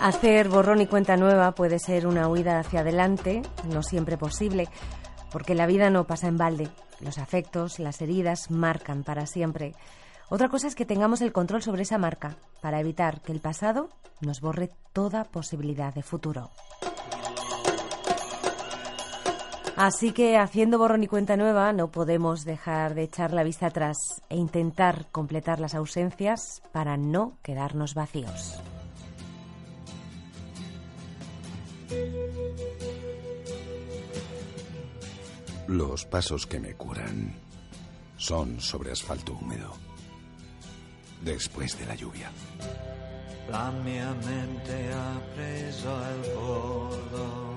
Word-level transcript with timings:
Hacer 0.00 0.48
borrón 0.48 0.80
y 0.80 0.86
cuenta 0.86 1.18
nueva 1.18 1.52
puede 1.52 1.78
ser 1.78 2.06
una 2.06 2.26
huida 2.26 2.58
hacia 2.58 2.80
adelante, 2.80 3.42
no 3.68 3.82
siempre 3.82 4.16
posible, 4.16 4.66
porque 5.30 5.54
la 5.54 5.66
vida 5.66 5.90
no 5.90 6.06
pasa 6.06 6.26
en 6.26 6.38
balde. 6.38 6.68
Los 7.00 7.18
afectos, 7.18 7.78
las 7.78 8.00
heridas 8.00 8.50
marcan 8.50 9.04
para 9.04 9.26
siempre. 9.26 9.74
Otra 10.30 10.48
cosa 10.48 10.68
es 10.68 10.74
que 10.74 10.86
tengamos 10.86 11.20
el 11.20 11.32
control 11.32 11.62
sobre 11.62 11.82
esa 11.82 11.98
marca 11.98 12.36
para 12.62 12.80
evitar 12.80 13.20
que 13.20 13.32
el 13.32 13.40
pasado 13.40 13.90
nos 14.22 14.40
borre 14.40 14.70
toda 14.94 15.24
posibilidad 15.24 15.92
de 15.92 16.02
futuro. 16.02 16.50
Así 19.76 20.12
que 20.12 20.38
haciendo 20.38 20.78
borrón 20.78 21.04
y 21.04 21.08
cuenta 21.08 21.36
nueva 21.36 21.74
no 21.74 21.90
podemos 21.90 22.46
dejar 22.46 22.94
de 22.94 23.02
echar 23.02 23.34
la 23.34 23.44
vista 23.44 23.66
atrás 23.66 23.98
e 24.30 24.36
intentar 24.36 25.08
completar 25.12 25.60
las 25.60 25.74
ausencias 25.74 26.62
para 26.72 26.96
no 26.96 27.34
quedarnos 27.42 27.94
vacíos. 27.94 28.60
Los 35.66 36.04
pasos 36.04 36.46
que 36.46 36.60
me 36.60 36.74
curan 36.74 37.34
son 38.16 38.60
sobre 38.60 38.92
asfalto 38.92 39.32
húmedo, 39.32 39.72
después 41.22 41.78
de 41.78 41.86
la 41.86 41.94
lluvia. 41.94 42.30
La 43.50 43.70
mia 43.72 44.14
mente 44.14 44.92
ha 44.92 45.20
preso 45.34 46.06
el 46.06 46.34
volo. 46.34 47.50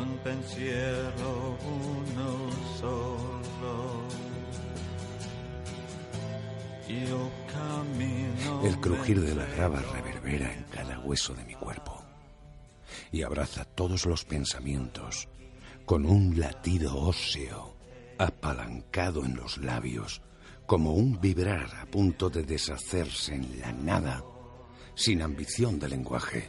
Un 0.00 0.18
pensiero 0.18 1.58
uno 1.64 2.50
solo. 2.78 4.02
Io 6.88 7.30
cammino 7.50 8.62
El 8.64 8.78
crujir 8.78 9.20
de 9.20 9.34
la 9.34 9.46
grava 9.46 9.80
reverbera 9.80 10.52
en 10.52 10.64
cada 10.64 10.91
hueso 11.02 11.34
de 11.34 11.44
mi 11.44 11.54
cuerpo 11.54 12.02
y 13.10 13.22
abraza 13.22 13.64
todos 13.64 14.06
los 14.06 14.24
pensamientos 14.24 15.28
con 15.84 16.06
un 16.06 16.38
latido 16.38 16.96
óseo 16.96 17.76
apalancado 18.18 19.24
en 19.24 19.36
los 19.36 19.58
labios 19.58 20.22
como 20.66 20.94
un 20.94 21.20
vibrar 21.20 21.74
a 21.76 21.86
punto 21.86 22.30
de 22.30 22.44
deshacerse 22.44 23.34
en 23.34 23.60
la 23.60 23.72
nada 23.72 24.22
sin 24.94 25.22
ambición 25.22 25.78
de 25.78 25.88
lenguaje. 25.88 26.48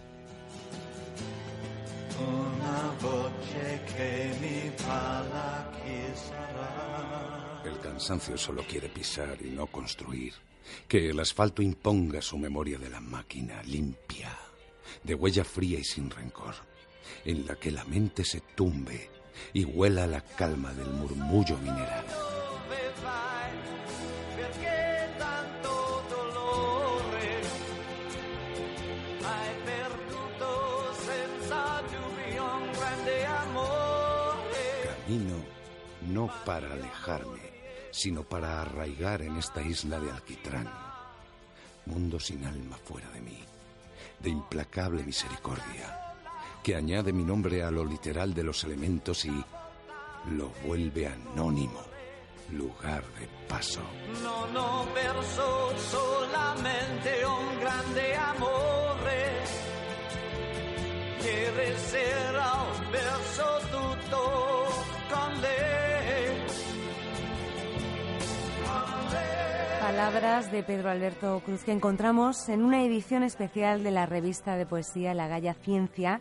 Cansancio 7.94 8.36
solo 8.36 8.63
quiere 8.67 8.89
pisar 8.89 9.38
y 9.39 9.52
no 9.52 9.67
construir. 9.67 10.33
Que 10.88 11.11
el 11.11 11.19
asfalto 11.19 11.61
imponga 11.61 12.23
su 12.23 12.39
memoria 12.39 12.80
de 12.80 12.89
la 12.89 13.00
máquina 13.00 13.61
limpia, 13.61 14.35
de 15.03 15.13
huella 15.13 15.44
fría 15.44 15.77
y 15.77 15.83
sin 15.83 16.09
rencor, 16.09 16.55
en 17.23 17.45
la 17.45 17.55
que 17.55 17.69
la 17.69 17.83
mente 17.85 18.23
se 18.23 18.41
tumbe 18.55 19.11
y 19.53 19.63
huela 19.63 20.08
la 20.08 20.22
calma 20.22 20.73
del 20.73 20.89
murmullo 20.89 21.55
mineral. 21.59 22.05
Camino 35.05 35.35
no 36.09 36.31
para 36.44 36.73
alejarme, 36.73 37.62
sino 37.94 38.23
para 38.23 38.59
arraigar 38.59 39.22
en 39.22 39.38
esta 39.38 39.61
isla 39.61 39.99
de 39.99 40.09
alquitrán. 40.09 40.67
Mundo 41.86 42.19
sin 42.19 42.44
alma 42.44 42.75
fuera 42.75 43.09
de 43.11 43.22
mí, 43.22 43.39
de 44.19 44.30
implacable 44.31 45.03
misericordia, 45.03 46.16
que 46.63 46.75
añade 46.75 47.13
mi 47.13 47.23
nombre 47.23 47.61
a 47.61 47.69
lo 47.69 47.85
literal 47.85 48.33
de 48.33 48.44
los 48.44 48.63
elementos 48.63 49.25
y 49.25 49.45
lo 50.31 50.50
vuelve 50.66 51.07
anónimo, 51.07 51.81
lugar 52.51 53.03
de 53.19 53.28
paso. 53.47 53.81
Non 54.23 54.57
ho 54.57 54.88
perso 54.94 55.78
solamente 55.78 57.25
un 57.25 57.59
grande 57.59 58.16
amore. 58.16 59.22
Ieri 61.22 61.78
sera 61.78 62.47
ho 62.57 63.62
Palabras 69.95 70.51
de 70.51 70.63
Pedro 70.63 70.89
Alberto 70.89 71.39
Cruz 71.45 71.63
que 71.63 71.71
encontramos 71.71 72.49
en 72.49 72.63
una 72.63 72.83
edición 72.83 73.21
especial 73.21 73.83
de 73.83 73.91
la 73.91 74.07
revista 74.07 74.57
de 74.57 74.65
poesía 74.65 75.13
La 75.13 75.27
Galla 75.27 75.53
Ciencia, 75.53 76.19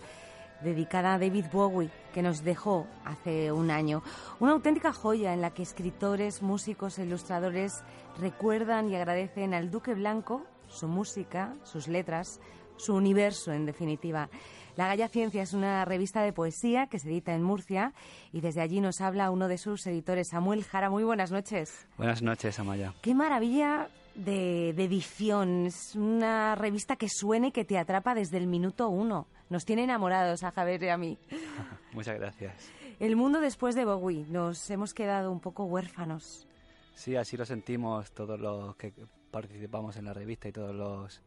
dedicada 0.60 1.14
a 1.14 1.18
David 1.18 1.46
Bowie, 1.50 1.88
que 2.12 2.20
nos 2.20 2.44
dejó 2.44 2.86
hace 3.06 3.50
un 3.50 3.70
año. 3.70 4.02
Una 4.40 4.52
auténtica 4.52 4.92
joya 4.92 5.32
en 5.32 5.40
la 5.40 5.54
que 5.54 5.62
escritores, 5.62 6.42
músicos 6.42 6.98
e 6.98 7.04
ilustradores 7.04 7.82
recuerdan 8.20 8.90
y 8.90 8.96
agradecen 8.96 9.54
al 9.54 9.70
Duque 9.70 9.94
Blanco 9.94 10.42
su 10.68 10.86
música, 10.86 11.54
sus 11.64 11.88
letras, 11.88 12.40
su 12.76 12.94
universo, 12.94 13.52
en 13.52 13.66
definitiva. 13.66 14.28
La 14.76 14.86
Galla 14.86 15.08
Ciencia 15.08 15.42
es 15.42 15.52
una 15.52 15.84
revista 15.84 16.22
de 16.22 16.32
poesía 16.32 16.86
que 16.86 16.98
se 16.98 17.08
edita 17.08 17.34
en 17.34 17.42
Murcia 17.42 17.92
y 18.32 18.40
desde 18.40 18.62
allí 18.62 18.80
nos 18.80 19.02
habla 19.02 19.30
uno 19.30 19.46
de 19.46 19.58
sus 19.58 19.86
editores, 19.86 20.28
Samuel 20.30 20.64
Jara. 20.64 20.88
Muy 20.88 21.04
buenas 21.04 21.30
noches. 21.30 21.86
Buenas 21.98 22.22
noches, 22.22 22.58
Amaya. 22.58 22.94
Qué 23.02 23.14
maravilla 23.14 23.88
de, 24.14 24.72
de 24.74 24.84
edición. 24.84 25.66
Es 25.66 25.94
una 25.94 26.54
revista 26.54 26.96
que 26.96 27.08
suena 27.10 27.48
y 27.48 27.52
que 27.52 27.66
te 27.66 27.78
atrapa 27.78 28.14
desde 28.14 28.38
el 28.38 28.46
minuto 28.46 28.88
uno. 28.88 29.26
Nos 29.50 29.66
tiene 29.66 29.84
enamorados 29.84 30.42
a 30.42 30.52
Javier 30.52 30.82
y 30.84 30.88
a 30.88 30.96
mí. 30.96 31.18
Muchas 31.92 32.18
gracias. 32.18 32.70
El 32.98 33.16
mundo 33.16 33.40
después 33.40 33.74
de 33.74 33.84
Bowie. 33.84 34.24
Nos 34.28 34.70
hemos 34.70 34.94
quedado 34.94 35.30
un 35.30 35.40
poco 35.40 35.64
huérfanos. 35.64 36.46
Sí, 36.94 37.16
así 37.16 37.36
lo 37.36 37.44
sentimos 37.44 38.12
todos 38.12 38.40
los 38.40 38.76
que 38.76 38.94
participamos 39.30 39.96
en 39.96 40.06
la 40.06 40.14
revista 40.14 40.48
y 40.48 40.52
todos 40.52 40.74
los, 40.74 41.20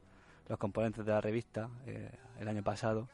los 0.47 0.57
componentes 0.59 1.05
de 1.05 1.11
la 1.11 1.21
revista 1.21 1.69
eh, 1.87 2.11
el 2.39 2.47
año 2.47 2.63
pasado. 2.63 3.09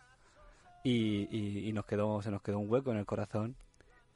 Y, 0.84 1.28
y- 1.32 1.72
nos 1.74 1.86
quedó, 1.86 2.22
se 2.22 2.32
nos 2.32 2.42
quedó 2.42 2.60
un 2.60 2.70
hueco 2.70 2.92
en 2.92 2.98
el 2.98 3.06
corazón. 3.06 3.56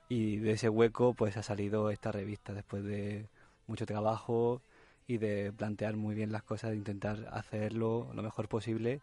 Y 0.09 0.37
de 0.37 0.53
ese 0.53 0.69
hueco 0.69 1.13
pues 1.13 1.37
ha 1.37 1.43
salido 1.43 1.89
esta 1.91 2.11
revista 2.11 2.53
después 2.53 2.83
de 2.83 3.27
mucho 3.67 3.85
trabajo 3.85 4.61
y 5.07 5.17
de 5.17 5.53
plantear 5.53 5.95
muy 5.97 6.15
bien 6.15 6.31
las 6.31 6.43
cosas, 6.43 6.71
de 6.71 6.77
intentar 6.77 7.27
hacerlo 7.31 8.09
lo 8.15 8.23
mejor 8.23 8.47
posible 8.49 9.01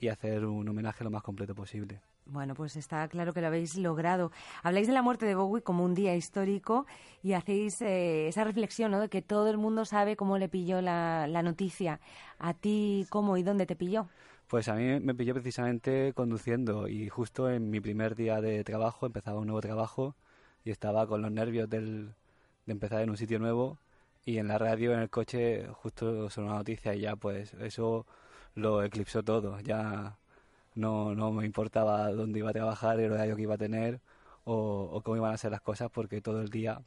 y 0.00 0.08
hacer 0.08 0.44
un 0.46 0.68
homenaje 0.68 1.04
lo 1.04 1.10
más 1.10 1.22
completo 1.22 1.54
posible. 1.54 2.00
Bueno, 2.28 2.54
pues 2.54 2.74
está 2.74 3.06
claro 3.06 3.32
que 3.32 3.40
lo 3.40 3.46
habéis 3.46 3.76
logrado. 3.76 4.32
Habláis 4.64 4.88
de 4.88 4.92
la 4.92 5.02
muerte 5.02 5.26
de 5.26 5.36
Bowie 5.36 5.62
como 5.62 5.84
un 5.84 5.94
día 5.94 6.16
histórico 6.16 6.84
y 7.22 7.34
hacéis 7.34 7.80
eh, 7.82 8.26
esa 8.26 8.42
reflexión, 8.42 8.90
¿no? 8.90 9.00
De 9.00 9.08
que 9.08 9.22
todo 9.22 9.48
el 9.48 9.58
mundo 9.58 9.84
sabe 9.84 10.16
cómo 10.16 10.36
le 10.36 10.48
pilló 10.48 10.80
la, 10.82 11.28
noticia. 11.44 12.00
¿A 12.40 12.52
ti 12.52 13.06
cómo 13.10 13.36
y 13.36 13.44
dónde 13.44 13.64
te 13.64 13.76
pilló? 13.76 14.08
Pues 14.48 14.68
a 14.68 14.74
mí 14.74 14.98
me 15.00 15.14
pilló 15.14 15.34
precisamente 15.34 16.12
conduciendo 16.14 16.88
y 16.88 17.08
justo 17.08 17.48
en 17.48 17.70
mi 17.70 17.80
primer 17.80 18.16
día 18.16 18.40
de 18.40 18.64
trabajo 18.64 19.06
empezaba 19.06 19.38
un 19.38 19.46
nuevo 19.46 19.60
trabajo 19.60 20.16
y 20.64 20.70
estaba 20.70 21.06
con 21.06 21.22
los 21.22 21.30
nervios 21.30 21.70
del, 21.70 22.14
de 22.66 22.72
empezar 22.72 23.02
en 23.02 23.10
un 23.10 23.16
sitio 23.16 23.38
nuevo 23.38 23.78
y 24.24 24.38
en 24.38 24.48
la 24.48 24.58
radio, 24.58 24.92
en 24.92 25.00
el 25.00 25.10
coche, 25.10 25.68
justo 25.68 26.28
sonó 26.30 26.48
una 26.48 26.56
noticia 26.56 26.94
y 26.94 27.02
ya 27.02 27.14
pues 27.14 27.54
eso 27.54 28.04
lo 28.54 28.82
eclipsó 28.82 29.22
todo. 29.22 29.60
Ya 29.60 30.18
no, 30.76 31.14
no 31.14 31.32
me 31.32 31.44
importaba 31.44 32.12
dónde 32.12 32.38
iba 32.38 32.50
a 32.50 32.52
trabajar, 32.52 33.00
el 33.00 33.12
horario 33.12 33.36
que 33.36 33.42
iba 33.42 33.54
a 33.54 33.58
tener 33.58 34.00
o, 34.44 34.88
o 34.92 35.02
cómo 35.02 35.16
iban 35.16 35.34
a 35.34 35.38
ser 35.38 35.50
las 35.50 35.60
cosas 35.60 35.90
porque 35.90 36.20
todo 36.20 36.40
el 36.40 36.50
día 36.50 36.80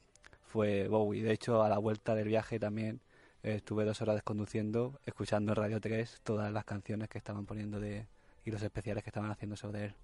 fue 0.47 0.87
Bowie. 0.87 1.23
De 1.23 1.33
hecho, 1.33 1.63
a 1.63 1.69
la 1.69 1.77
vuelta 1.77 2.15
del 2.15 2.27
viaje 2.27 2.59
también 2.59 3.01
eh, 3.43 3.55
estuve 3.55 3.85
dos 3.85 4.01
horas 4.01 4.21
conduciendo, 4.23 4.99
escuchando 5.05 5.51
en 5.51 5.55
Radio 5.57 5.79
3 5.79 6.21
todas 6.23 6.51
las 6.51 6.65
canciones 6.65 7.09
que 7.09 7.17
estaban 7.17 7.45
poniendo 7.45 7.79
de 7.79 8.07
y 8.45 8.51
los 8.51 8.61
especiales 8.61 9.03
que 9.03 9.09
estaban 9.09 9.31
haciendo 9.31 9.55
sobre 9.55 9.85
él. 9.85 9.95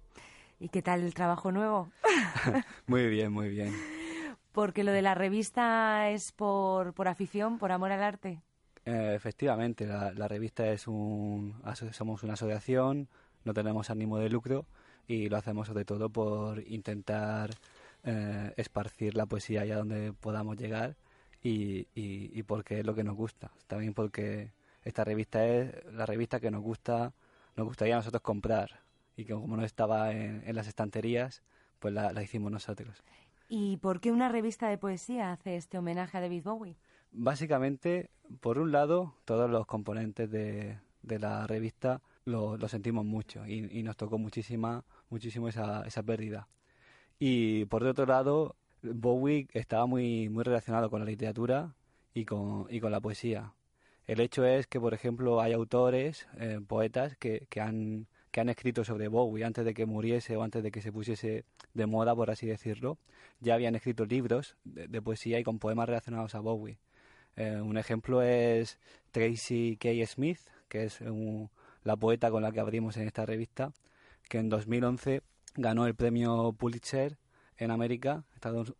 ¿Y 0.58 0.68
qué 0.68 0.82
tal 0.82 1.02
el 1.02 1.14
trabajo 1.14 1.52
nuevo? 1.52 1.90
Muy 2.86 3.08
bien, 3.08 3.32
muy 3.32 3.48
bien. 3.50 3.74
Porque 4.52 4.84
lo 4.84 4.92
de 4.92 5.02
la 5.02 5.14
revista 5.14 6.08
es 6.10 6.32
por, 6.32 6.94
por 6.94 7.08
afición, 7.08 7.58
por 7.58 7.72
amor 7.72 7.92
al 7.92 8.02
arte. 8.02 8.40
Eh, 8.86 9.12
efectivamente, 9.14 9.84
la, 9.84 10.12
la 10.12 10.28
revista 10.28 10.66
es 10.68 10.86
un 10.86 11.60
somos 11.92 12.22
una 12.22 12.34
asociación, 12.34 13.08
no 13.46 13.54
tenemos 13.54 13.88
ánimo 13.90 14.18
de 14.18 14.28
lucro 14.28 14.66
y 15.06 15.28
lo 15.28 15.36
hacemos 15.36 15.68
sobre 15.68 15.84
todo 15.84 16.10
por 16.10 16.60
intentar 16.66 17.50
eh, 18.04 18.52
esparcir 18.56 19.14
la 19.14 19.26
poesía 19.26 19.62
allá 19.62 19.76
donde 19.76 20.12
podamos 20.12 20.56
llegar 20.56 20.96
y, 21.42 21.86
y, 21.94 22.30
y 22.34 22.42
porque 22.42 22.80
es 22.80 22.86
lo 22.86 22.94
que 22.94 23.04
nos 23.04 23.14
gusta. 23.14 23.52
También 23.68 23.94
porque 23.94 24.50
esta 24.82 25.04
revista 25.04 25.46
es 25.46 25.84
la 25.92 26.06
revista 26.06 26.40
que 26.40 26.50
nos 26.50 26.62
gusta, 26.62 27.12
nos 27.56 27.66
gustaría 27.66 27.94
a 27.94 27.98
nosotros 27.98 28.22
comprar 28.22 28.80
y 29.16 29.24
que 29.24 29.32
como 29.32 29.56
no 29.56 29.64
estaba 29.64 30.12
en, 30.12 30.42
en 30.44 30.56
las 30.56 30.66
estanterías, 30.66 31.42
pues 31.78 31.94
la, 31.94 32.12
la 32.12 32.22
hicimos 32.22 32.50
nosotros. 32.50 33.02
¿Y 33.48 33.76
por 33.76 34.00
qué 34.00 34.10
una 34.10 34.28
revista 34.28 34.68
de 34.68 34.76
poesía 34.76 35.30
hace 35.30 35.56
este 35.56 35.78
homenaje 35.78 36.18
a 36.18 36.20
David 36.20 36.42
Bowie? 36.42 36.76
Básicamente, 37.12 38.10
por 38.40 38.58
un 38.58 38.72
lado, 38.72 39.14
todos 39.24 39.48
los 39.48 39.66
componentes 39.66 40.28
de, 40.30 40.78
de 41.02 41.18
la 41.20 41.46
revista 41.46 42.02
lo, 42.26 42.56
lo 42.58 42.68
sentimos 42.68 43.04
mucho 43.04 43.46
y, 43.46 43.78
y, 43.78 43.82
nos 43.82 43.96
tocó 43.96 44.18
muchísima, 44.18 44.84
muchísimo 45.08 45.48
esa, 45.48 45.86
esa 45.86 46.02
pérdida. 46.02 46.48
Y 47.18 47.64
por 47.66 47.84
otro 47.84 48.04
lado, 48.04 48.56
Bowie 48.82 49.48
estaba 49.54 49.86
muy, 49.86 50.28
muy 50.28 50.44
relacionado 50.44 50.90
con 50.90 51.00
la 51.00 51.06
literatura 51.06 51.74
y 52.12 52.24
con, 52.26 52.66
y 52.68 52.80
con 52.80 52.92
la 52.92 53.00
poesía. 53.00 53.54
El 54.06 54.20
hecho 54.20 54.44
es 54.44 54.66
que, 54.66 54.78
por 54.78 54.92
ejemplo, 54.94 55.40
hay 55.40 55.52
autores, 55.52 56.28
eh, 56.38 56.60
poetas, 56.66 57.16
que, 57.16 57.46
que, 57.48 57.60
han, 57.60 58.06
que 58.30 58.40
han 58.40 58.48
escrito 58.48 58.84
sobre 58.84 59.08
Bowie 59.08 59.44
antes 59.44 59.64
de 59.64 59.74
que 59.74 59.86
muriese 59.86 60.36
o 60.36 60.42
antes 60.42 60.62
de 60.62 60.70
que 60.70 60.82
se 60.82 60.92
pusiese 60.92 61.44
de 61.74 61.86
moda, 61.86 62.14
por 62.14 62.30
así 62.30 62.46
decirlo. 62.46 62.98
Ya 63.40 63.54
habían 63.54 63.74
escrito 63.74 64.04
libros 64.04 64.56
de, 64.64 64.88
de 64.88 65.02
poesía 65.02 65.38
y 65.38 65.44
con 65.44 65.58
poemas 65.58 65.86
relacionados 65.88 66.34
a 66.34 66.40
Bowie. 66.40 66.78
Eh, 67.36 67.60
un 67.60 67.76
ejemplo 67.76 68.22
es 68.22 68.78
Tracy 69.10 69.76
K. 69.78 69.88
Smith, 70.06 70.40
que 70.68 70.84
es 70.84 71.00
un, 71.00 71.50
la 71.86 71.96
poeta 71.96 72.30
con 72.30 72.42
la 72.42 72.50
que 72.50 72.58
abrimos 72.58 72.96
en 72.96 73.06
esta 73.06 73.24
revista, 73.24 73.72
que 74.28 74.38
en 74.38 74.48
2011 74.48 75.22
ganó 75.54 75.86
el 75.86 75.94
premio 75.94 76.52
Pulitzer 76.52 77.16
en 77.56 77.70
América, 77.70 78.24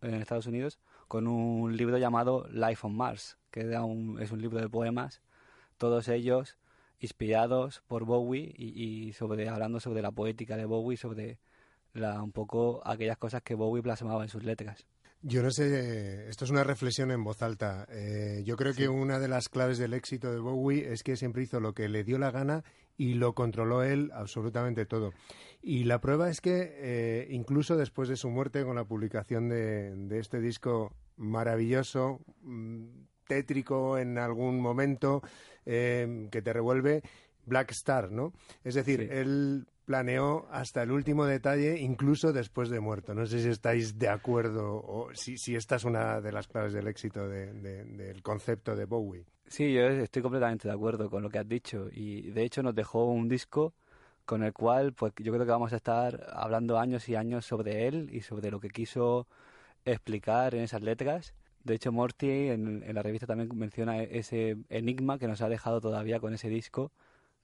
en 0.01 0.13
Estados 0.15 0.45
Unidos, 0.45 0.77
con 1.07 1.27
un 1.27 1.75
libro 1.77 1.97
llamado 1.97 2.45
Life 2.49 2.85
on 2.85 2.95
Mars, 2.95 3.37
que 3.49 3.61
un, 3.77 4.21
es 4.21 4.31
un 4.31 4.41
libro 4.41 4.59
de 4.59 4.67
poemas, 4.67 5.21
todos 5.77 6.09
ellos 6.09 6.57
inspirados 6.99 7.81
por 7.87 8.03
Bowie 8.03 8.53
y, 8.57 9.07
y, 9.07 9.13
sobre 9.13 9.47
hablando 9.47 9.79
sobre 9.79 10.01
la 10.01 10.11
poética 10.11 10.57
de 10.57 10.65
Bowie, 10.65 10.97
sobre 10.97 11.39
la, 11.93 12.21
un 12.21 12.33
poco 12.33 12.81
aquellas 12.85 13.17
cosas 13.17 13.41
que 13.41 13.55
Bowie 13.55 13.81
plasmaba 13.81 14.23
en 14.23 14.29
sus 14.29 14.43
letras. 14.43 14.85
Yo 15.21 15.41
no 15.41 15.49
sé, 15.49 16.27
esto 16.29 16.45
es 16.45 16.51
una 16.51 16.63
reflexión 16.63 17.09
en 17.11 17.23
voz 17.23 17.41
alta. 17.41 17.87
Eh, 17.89 18.43
yo 18.45 18.55
creo 18.55 18.73
sí. 18.73 18.81
que 18.81 18.89
una 18.89 19.17
de 19.19 19.27
las 19.27 19.49
claves 19.49 19.77
del 19.77 19.93
éxito 19.93 20.31
de 20.31 20.39
Bowie 20.39 20.91
es 20.91 21.03
que 21.03 21.15
siempre 21.15 21.43
hizo 21.43 21.59
lo 21.59 21.73
que 21.73 21.87
le 21.87 22.03
dio 22.03 22.19
la 22.19 22.31
gana 22.31 22.63
y 22.97 23.13
lo 23.13 23.33
controló 23.33 23.83
él 23.83 24.11
absolutamente 24.13 24.85
todo. 24.85 25.13
Y 25.61 25.83
la 25.83 26.01
prueba 26.01 26.29
es 26.29 26.41
que 26.41 26.73
eh, 26.77 27.27
incluso 27.29 27.77
después 27.77 28.09
de 28.09 28.17
su 28.17 28.29
muerte, 28.29 28.63
con 28.63 28.75
la 28.75 28.85
publicación 28.85 29.49
de, 29.49 29.95
de 29.95 30.19
este 30.19 30.41
disco 30.41 30.93
maravilloso, 31.15 32.19
mmm, 32.41 32.85
tétrico 33.27 33.97
en 33.97 34.17
algún 34.17 34.59
momento, 34.59 35.21
eh, 35.65 36.27
que 36.31 36.41
te 36.41 36.53
revuelve, 36.53 37.03
Black 37.45 37.71
Star, 37.71 38.11
¿no? 38.11 38.33
Es 38.63 38.75
decir, 38.75 39.01
sí. 39.01 39.07
él 39.09 39.67
planeó 39.87 40.47
hasta 40.51 40.83
el 40.83 40.91
último 40.91 41.25
detalle, 41.25 41.79
incluso 41.79 42.33
después 42.33 42.69
de 42.69 42.81
muerto. 42.81 43.13
No 43.13 43.25
sé 43.25 43.41
si 43.41 43.47
estáis 43.47 43.97
de 43.97 44.09
acuerdo 44.09 44.75
o 44.75 45.09
si, 45.13 45.37
si 45.37 45.55
esta 45.55 45.77
es 45.77 45.85
una 45.85 46.19
de 46.19 46.33
las 46.33 46.45
claves 46.45 46.73
del 46.73 46.89
éxito 46.89 47.29
de, 47.29 47.53
de, 47.53 47.85
del 47.85 48.21
concepto 48.21 48.75
de 48.75 48.83
Bowie. 48.83 49.25
Sí, 49.47 49.71
yo 49.71 49.83
estoy 49.87 50.21
completamente 50.21 50.67
de 50.67 50.73
acuerdo 50.73 51.09
con 51.09 51.23
lo 51.23 51.29
que 51.29 51.39
has 51.39 51.47
dicho 51.47 51.87
y 51.89 52.31
de 52.31 52.43
hecho 52.43 52.61
nos 52.61 52.75
dejó 52.75 53.05
un 53.05 53.29
disco 53.29 53.73
con 54.25 54.43
el 54.43 54.51
cual 54.51 54.91
pues 54.91 55.13
yo 55.19 55.31
creo 55.31 55.45
que 55.45 55.51
vamos 55.51 55.71
a 55.71 55.77
estar 55.77 56.27
hablando 56.33 56.77
años 56.77 57.07
y 57.07 57.15
años 57.15 57.45
sobre 57.45 57.87
él 57.87 58.09
y 58.11 58.19
sobre 58.19 58.51
lo 58.51 58.59
que 58.59 58.67
quiso 58.67 59.25
explicar 59.85 60.53
en 60.53 60.63
esas 60.63 60.81
letras. 60.81 61.33
De 61.63 61.75
hecho, 61.75 61.93
Morty 61.93 62.49
en, 62.49 62.83
en 62.83 62.93
la 62.93 63.03
revista 63.03 63.25
también 63.25 63.49
menciona 63.57 64.03
ese 64.03 64.57
enigma 64.67 65.17
que 65.17 65.29
nos 65.29 65.41
ha 65.41 65.47
dejado 65.47 65.79
todavía 65.79 66.19
con 66.19 66.33
ese 66.33 66.49
disco, 66.49 66.91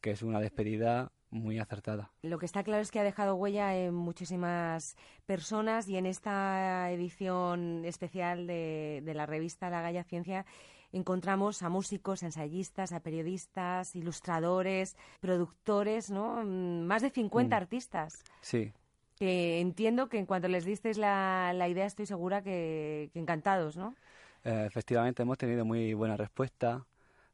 que 0.02 0.12
es 0.12 0.24
una 0.24 0.42
despedida 0.42 1.14
muy 1.34 1.60
acertada. 1.60 2.12
Lo 2.22 2.38
que 2.38 2.46
está 2.46 2.64
claro 2.64 2.82
es 2.82 2.92
que 2.92 3.00
ha 3.00 3.04
dejado 3.04 3.36
huella 3.36 3.76
en 3.76 3.94
muchísimas 3.94 4.96
personas 5.26 5.88
y 5.90 5.98
en 5.98 6.06
esta 6.06 6.92
edición 6.92 7.84
especial 7.86 8.48
de, 8.48 9.02
de 9.04 9.14
la 9.14 9.26
revista 9.26 9.70
La 9.70 9.82
Galla 9.82 10.04
Ciencia 10.04 10.46
encontramos 10.94 11.64
a 11.64 11.70
músicos, 11.70 12.24
ensayistas, 12.24 12.94
a 12.94 13.02
periodistas, 13.02 13.96
ilustradores, 13.96 14.96
productores, 15.20 16.10
¿no? 16.10 16.44
Más 16.46 17.02
de 17.02 17.10
50 17.10 17.54
mm. 17.54 17.58
artistas. 17.58 18.24
Sí. 18.42 18.72
Que 19.18 19.60
entiendo 19.60 20.08
que 20.08 20.20
en 20.20 20.26
cuanto 20.26 20.48
les 20.48 20.66
disteis 20.66 20.98
la, 20.98 21.52
la 21.54 21.68
idea 21.68 21.86
estoy 21.86 22.06
segura 22.06 22.42
que, 22.42 23.10
que 23.12 23.20
encantados, 23.20 23.76
¿no? 23.76 23.96
Eh, 24.44 24.66
efectivamente, 24.68 25.24
hemos 25.24 25.38
tenido 25.38 25.66
muy 25.66 25.94
buena 25.94 26.16
respuesta. 26.16 26.86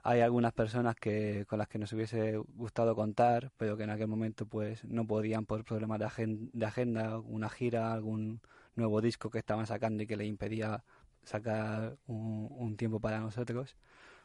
Hay 0.03 0.21
algunas 0.21 0.53
personas 0.53 0.95
que 0.95 1.45
con 1.47 1.59
las 1.59 1.67
que 1.67 1.77
nos 1.79 1.91
hubiese 1.93 2.37
gustado 2.37 2.95
contar, 2.95 3.51
pero 3.57 3.77
que 3.77 3.83
en 3.83 3.89
aquel 3.89 4.07
momento 4.07 4.45
pues 4.45 4.83
no 4.85 5.05
podían 5.05 5.45
por 5.45 5.63
problemas 5.65 5.99
de, 5.99 6.05
agen 6.05 6.49
de 6.53 6.65
agenda, 6.65 7.19
una 7.19 7.49
gira, 7.49 7.93
algún 7.93 8.41
nuevo 8.75 9.01
disco 9.01 9.29
que 9.29 9.39
estaban 9.39 9.67
sacando 9.67 10.03
y 10.03 10.07
que 10.07 10.17
le 10.17 10.25
impedía 10.25 10.83
sacar 11.23 11.97
un, 12.07 12.47
un 12.51 12.77
tiempo 12.77 12.99
para 12.99 13.19
nosotros. 13.19 13.75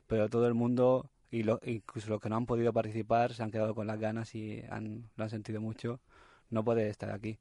Pero 0.06 0.28
todo 0.30 0.46
el 0.48 0.54
mundo, 0.54 1.10
y 1.30 1.42
lo, 1.44 1.60
incluso 1.64 2.10
los 2.10 2.20
que 2.20 2.28
no 2.28 2.36
han 2.36 2.46
podido 2.46 2.72
participar, 2.72 3.34
se 3.34 3.42
han 3.42 3.50
quedado 3.50 3.74
con 3.74 3.86
las 3.86 3.98
ganas 3.98 4.34
y 4.34 4.62
han, 4.70 5.10
lo 5.16 5.24
han 5.24 5.30
sentido 5.30 5.60
mucho 5.60 6.00
no 6.50 6.64
puede 6.64 6.88
estar 6.88 7.10
aquí. 7.10 7.38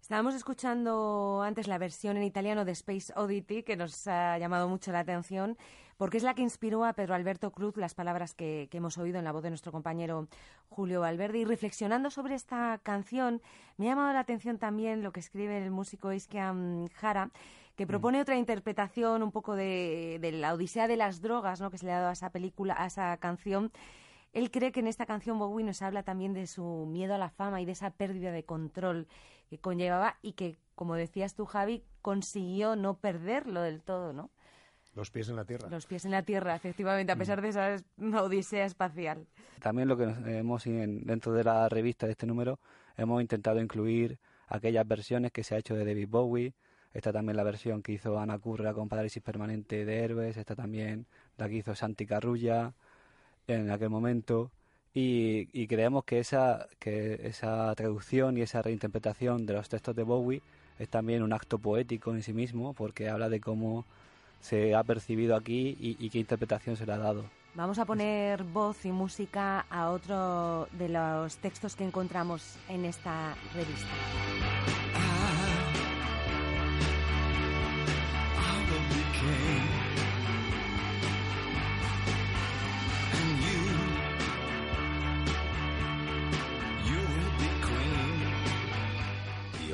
Estábamos 0.00 0.34
escuchando 0.34 1.42
antes 1.44 1.68
la 1.68 1.78
versión 1.78 2.16
en 2.16 2.24
italiano 2.24 2.64
de 2.64 2.72
Space 2.72 3.12
Oddity, 3.14 3.62
que 3.62 3.76
nos 3.76 4.06
ha 4.08 4.38
llamado 4.38 4.68
mucho 4.68 4.90
la 4.90 5.00
atención, 5.00 5.56
porque 5.98 6.16
es 6.16 6.22
la 6.22 6.34
que 6.34 6.42
inspiró 6.42 6.84
a 6.84 6.94
Pedro 6.94 7.14
Alberto 7.14 7.52
Cruz 7.52 7.76
las 7.76 7.94
palabras 7.94 8.34
que, 8.34 8.68
que 8.70 8.78
hemos 8.78 8.98
oído 8.98 9.18
en 9.18 9.24
la 9.24 9.32
voz 9.32 9.42
de 9.42 9.50
nuestro 9.50 9.70
compañero 9.70 10.26
Julio 10.68 11.02
Valverde. 11.02 11.38
Y 11.38 11.44
reflexionando 11.44 12.10
sobre 12.10 12.34
esta 12.34 12.80
canción, 12.82 13.40
me 13.76 13.86
ha 13.86 13.90
llamado 13.90 14.12
la 14.12 14.20
atención 14.20 14.58
también 14.58 15.02
lo 15.02 15.12
que 15.12 15.20
escribe 15.20 15.62
el 15.62 15.70
músico 15.70 16.12
Iskian 16.12 16.88
Jara, 16.88 17.30
que 17.76 17.86
propone 17.86 18.18
mm. 18.18 18.22
otra 18.22 18.36
interpretación 18.36 19.22
un 19.22 19.30
poco 19.30 19.54
de, 19.54 20.18
de, 20.20 20.32
la 20.32 20.54
odisea 20.54 20.88
de 20.88 20.96
las 20.96 21.20
drogas, 21.20 21.60
¿no? 21.60 21.70
que 21.70 21.78
se 21.78 21.86
le 21.86 21.92
ha 21.92 21.96
dado 21.96 22.08
a 22.08 22.14
esa 22.14 22.30
película, 22.30 22.74
a 22.76 22.86
esa 22.86 23.16
canción. 23.18 23.70
Él 24.32 24.50
cree 24.50 24.70
que 24.70 24.80
en 24.80 24.86
esta 24.86 25.06
canción 25.06 25.38
Bowie 25.38 25.64
nos 25.64 25.82
habla 25.82 26.02
también 26.02 26.32
de 26.34 26.46
su 26.46 26.86
miedo 26.86 27.14
a 27.14 27.18
la 27.18 27.30
fama 27.30 27.60
y 27.60 27.64
de 27.64 27.72
esa 27.72 27.90
pérdida 27.90 28.30
de 28.30 28.44
control 28.44 29.08
que 29.48 29.58
conllevaba 29.58 30.16
y 30.22 30.32
que, 30.32 30.56
como 30.76 30.94
decías 30.94 31.34
tú, 31.34 31.46
Javi, 31.46 31.82
consiguió 32.00 32.76
no 32.76 32.94
perderlo 32.94 33.60
del 33.62 33.82
todo, 33.82 34.12
¿no? 34.12 34.30
Los 34.94 35.10
pies 35.10 35.28
en 35.28 35.36
la 35.36 35.44
tierra. 35.44 35.68
Los 35.68 35.86
pies 35.86 36.04
en 36.04 36.10
la 36.10 36.22
tierra, 36.22 36.54
efectivamente, 36.54 37.12
a 37.12 37.16
pesar 37.16 37.42
de 37.42 37.48
esa 37.48 37.76
odisea 38.22 38.64
espacial. 38.64 39.26
También 39.60 39.88
lo 39.88 39.96
que 39.96 40.04
hemos, 40.26 40.64
dentro 40.64 41.32
de 41.32 41.44
la 41.44 41.68
revista 41.68 42.06
de 42.06 42.12
este 42.12 42.26
número, 42.26 42.58
hemos 42.96 43.20
intentado 43.20 43.60
incluir 43.60 44.18
aquellas 44.48 44.86
versiones 44.86 45.32
que 45.32 45.44
se 45.44 45.54
ha 45.54 45.58
hecho 45.58 45.74
de 45.74 45.84
David 45.84 46.08
Bowie. 46.08 46.54
Está 46.92 47.12
también 47.12 47.36
la 47.36 47.44
versión 47.44 47.82
que 47.82 47.92
hizo 47.92 48.18
Ana 48.18 48.38
Curra 48.38 48.74
con 48.74 48.88
Parálisis 48.88 49.22
Permanente 49.22 49.84
de 49.84 50.04
Héroes. 50.04 50.36
Está 50.36 50.56
también 50.56 51.06
la 51.36 51.48
que 51.48 51.56
hizo 51.56 51.74
Santi 51.76 52.04
Carrulla 52.04 52.74
en 53.46 53.70
aquel 53.70 53.90
momento 53.90 54.50
y, 54.92 55.66
creemos 55.68 56.04
que 56.04 56.18
esa, 56.18 56.68
que 56.78 57.20
esa 57.22 57.74
traducción 57.74 58.36
y 58.36 58.42
esa 58.42 58.62
reinterpretación 58.62 59.46
de 59.46 59.54
los 59.54 59.68
textos 59.68 59.94
de 59.94 60.02
Bowie 60.02 60.42
es 60.78 60.88
también 60.88 61.22
un 61.22 61.32
acto 61.32 61.58
poético 61.58 62.12
en 62.12 62.22
sí 62.22 62.32
mismo 62.32 62.72
porque 62.74 63.08
habla 63.08 63.28
de 63.28 63.40
cómo 63.40 63.84
se 64.40 64.74
ha 64.74 64.82
percibido 64.82 65.36
aquí 65.36 65.76
y 65.78 66.10
qué 66.10 66.18
interpretación 66.18 66.76
se 66.76 66.86
le 66.86 66.92
ha 66.92 66.98
dado. 66.98 67.24
Vamos 67.54 67.80
a 67.80 67.84
poner 67.84 68.44
voz 68.44 68.84
y 68.86 68.92
música 68.92 69.66
a 69.68 69.90
otro 69.90 70.68
de 70.72 70.88
los 70.88 71.36
textos 71.38 71.74
que 71.74 71.84
encontramos 71.84 72.56
en 72.68 72.84
esta 72.84 73.34
revista. 73.54 74.89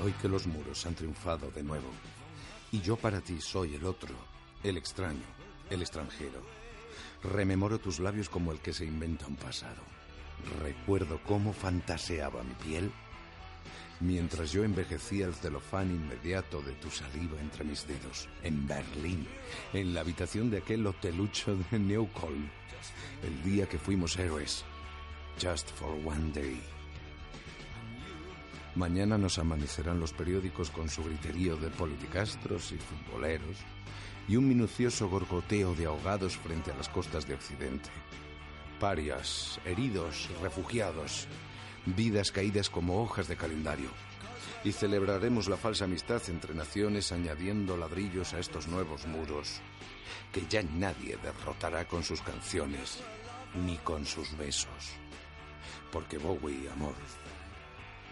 Hoy 0.07 0.13
que 0.13 0.29
los 0.29 0.47
muros 0.47 0.87
han 0.87 0.95
triunfado 0.95 1.51
de 1.51 1.65
nuevo. 1.65 1.89
Y 2.71 2.81
yo 2.81 2.97
para 2.97 3.21
ti 3.21 3.41
soy 3.41 3.75
el 3.75 3.85
otro, 3.85 4.15
el 4.63 4.77
extraño, 4.77 5.27
el 5.69 5.83
extranjero. 5.83 6.43
Rememoro 7.25 7.81
tus 7.81 7.99
labios 7.99 8.29
como 8.29 8.53
el 8.53 8.61
que 8.61 8.73
se 8.73 8.85
inventa 8.85 9.27
un 9.27 9.35
pasado. 9.35 9.83
Recuerdo 10.63 11.21
cómo 11.27 11.53
fantaseaba 11.53 12.45
mi 12.45 12.55
piel 12.55 12.93
mientras 13.99 14.53
yo 14.53 14.63
envejecía 14.63 15.27
el 15.27 15.35
celofán 15.35 15.91
inmediato 15.91 16.61
de 16.63 16.73
tu 16.75 16.89
saliva 16.89 17.41
entre 17.41 17.65
mis 17.65 17.85
dedos, 17.89 18.29
en 18.43 18.65
Berlín, 18.69 19.27
en 19.73 19.93
la 19.93 20.03
habitación 20.03 20.51
de 20.51 20.59
aquel 20.59 20.87
hotelucho 20.87 21.57
de 21.71 21.79
Neukölln, 21.79 22.49
el 23.25 23.43
día 23.43 23.67
que 23.69 23.79
fuimos 23.79 24.17
héroes. 24.19 24.65
Just 25.41 25.69
for 25.71 25.91
one 26.05 26.31
day. 26.33 26.76
Mañana 28.77 29.17
nos 29.17 29.39
amanecerán 29.39 29.99
los 29.99 30.13
periódicos 30.13 30.71
con 30.71 30.91
su 30.91 31.03
griterío 31.03 31.57
de 31.57 31.71
politicastros 31.71 32.73
y 32.73 32.77
futboleros 32.77 33.57
y 34.29 34.37
un 34.37 34.47
minucioso 34.47 35.09
gorgoteo 35.09 35.75
de 35.75 35.87
ahogados 35.87 36.37
frente 36.37 36.73
a 36.73 36.77
las 36.77 36.91
costas 36.91 37.27
de 37.27 37.33
Occidente. 37.33 37.89
Parias, 38.79 39.59
heridos, 39.65 40.29
refugiados, 40.43 41.27
vidas 41.87 42.31
caídas 42.31 42.69
como 42.69 43.03
hojas 43.03 43.29
de 43.29 43.37
calendario. 43.37 43.89
Y 44.63 44.73
celebraremos 44.73 45.49
la 45.49 45.57
falsa 45.57 45.87
amistad 45.87 46.21
entre 46.29 46.55
naciones 46.55 47.13
añadiendo 47.13 47.79
ladrillos 47.79 48.35
a 48.35 48.41
estos 48.41 48.69
nuevos 48.69 49.07
muros, 49.07 49.63
que 50.35 50.45
ya 50.51 50.63
nadie 50.63 51.17
derrotará 51.23 51.89
con 51.89 52.03
sus 52.03 52.21
canciones 52.21 52.99
ni 53.55 53.79
con 53.79 54.05
sus 54.05 54.37
besos. 54.37 54.93
Porque 55.91 56.19
Bowie, 56.19 56.69
amor, 56.71 56.95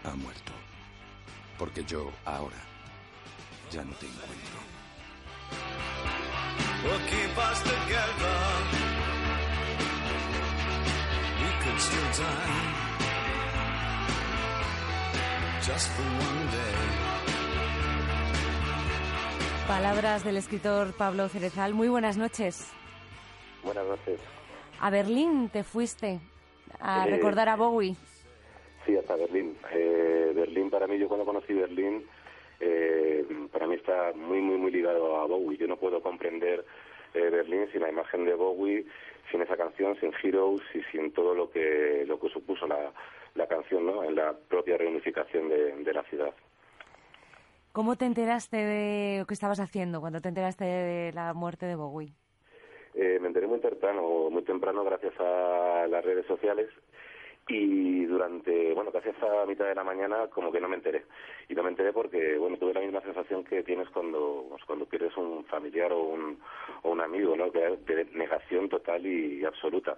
ha 0.05 0.15
muerto. 0.15 0.51
Porque 1.57 1.83
yo 1.85 2.11
ahora 2.25 2.57
ya 3.71 3.83
no 3.83 3.93
te 3.93 4.05
encuentro. 4.05 4.59
We'll 6.83 6.99
keep 7.09 7.37
us 7.37 7.59
together. 7.63 8.37
We 11.41 11.49
could 11.63 11.79
still 11.79 12.09
die. 12.25 12.85
Just 15.65 15.87
for 15.89 16.03
one 16.03 16.51
day. 16.51 16.75
Palabras 19.67 20.23
del 20.23 20.37
escritor 20.37 20.93
Pablo 20.93 21.27
Cerezal. 21.27 21.73
Muy 21.73 21.87
buenas 21.89 22.17
noches. 22.17 22.67
Buenas 23.63 23.85
noches. 23.87 24.19
A 24.79 24.89
Berlín 24.91 25.49
te 25.49 25.63
fuiste 25.63 26.19
a 26.79 27.07
Eh, 27.07 27.09
recordar 27.09 27.49
a 27.49 27.55
Bowie. 27.55 27.95
Sí, 28.85 28.95
hasta 28.95 29.15
Berlín. 29.15 29.57
Eh, 29.71 30.31
Berlín, 30.35 30.69
para 30.69 30.87
mí, 30.87 30.97
yo 30.97 31.07
cuando 31.07 31.25
conocí 31.25 31.53
Berlín, 31.53 32.05
eh, 32.59 33.25
para 33.51 33.67
mí 33.67 33.75
está 33.75 34.13
muy, 34.13 34.41
muy, 34.41 34.57
muy 34.57 34.71
ligado 34.71 35.17
a 35.17 35.25
Bowie. 35.25 35.57
Yo 35.57 35.67
no 35.67 35.77
puedo 35.77 36.01
comprender 36.01 36.63
eh, 37.13 37.29
Berlín 37.29 37.67
sin 37.71 37.81
la 37.81 37.89
imagen 37.89 38.25
de 38.25 38.35
Bowie, 38.35 38.85
sin 39.31 39.41
esa 39.41 39.57
canción, 39.57 39.97
sin 39.99 40.11
Heroes 40.21 40.61
y 40.73 40.81
sin 40.91 41.11
todo 41.13 41.33
lo 41.33 41.49
que, 41.49 42.03
lo 42.05 42.19
que 42.19 42.29
supuso 42.29 42.67
la, 42.67 42.91
la 43.33 43.47
canción 43.47 43.85
¿no? 43.85 44.03
en 44.03 44.15
la 44.15 44.33
propia 44.33 44.77
reunificación 44.77 45.49
de, 45.49 45.75
de 45.77 45.93
la 45.93 46.03
ciudad. 46.03 46.33
¿Cómo 47.71 47.97
te 47.97 48.05
enteraste 48.05 48.55
de 48.55 49.19
lo 49.19 49.25
que 49.25 49.33
estabas 49.33 49.59
haciendo 49.59 49.99
cuando 49.99 50.21
te 50.21 50.29
enteraste 50.29 50.63
de 50.63 51.11
la 51.11 51.33
muerte 51.33 51.65
de 51.65 51.75
Bowie? 51.75 52.13
Eh, 52.93 53.19
me 53.19 53.27
enteré 53.27 53.47
muy 53.47 53.59
temprano, 53.59 54.29
muy 54.29 54.43
temprano 54.43 54.85
gracias 54.85 55.13
a 55.19 55.85
las 55.89 56.05
redes 56.05 56.25
sociales 56.25 56.69
y 57.47 58.05
durante, 58.05 58.73
bueno, 58.73 58.91
casi 58.91 59.09
hasta 59.09 59.45
mitad 59.45 59.65
de 59.65 59.75
la 59.75 59.83
mañana 59.83 60.27
como 60.27 60.51
que 60.51 60.59
no 60.59 60.67
me 60.67 60.75
enteré. 60.75 61.03
Y 61.47 61.53
no 61.53 61.63
me 61.63 61.69
enteré 61.69 61.93
porque, 61.93 62.37
bueno, 62.37 62.57
tuve 62.57 62.73
la 62.73 62.81
misma 62.81 63.01
sensación 63.01 63.43
que 63.43 63.63
tienes 63.63 63.89
cuando, 63.89 64.47
pues, 64.49 64.63
cuando 64.65 64.85
pierdes 64.85 65.15
un 65.17 65.45
familiar 65.45 65.91
o 65.91 66.01
un, 66.01 66.39
o 66.81 66.91
un 66.91 67.01
amigo, 67.01 67.35
¿no? 67.35 67.51
Que 67.51 67.59
de 67.59 68.05
negación 68.13 68.67
total 68.69 69.05
y 69.05 69.45
absoluta. 69.45 69.97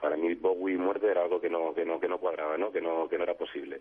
Para 0.00 0.16
mí 0.16 0.34
Bowie 0.34 0.76
muerte 0.76 1.10
era 1.10 1.22
algo 1.22 1.40
que 1.40 1.48
no, 1.48 1.74
que 1.74 1.84
no, 1.86 1.98
que 1.98 2.08
no 2.08 2.18
cuadraba, 2.18 2.58
¿no? 2.58 2.70
Que 2.70 2.82
no, 2.82 3.08
que 3.08 3.16
no 3.16 3.24
era 3.24 3.34
posible. 3.34 3.80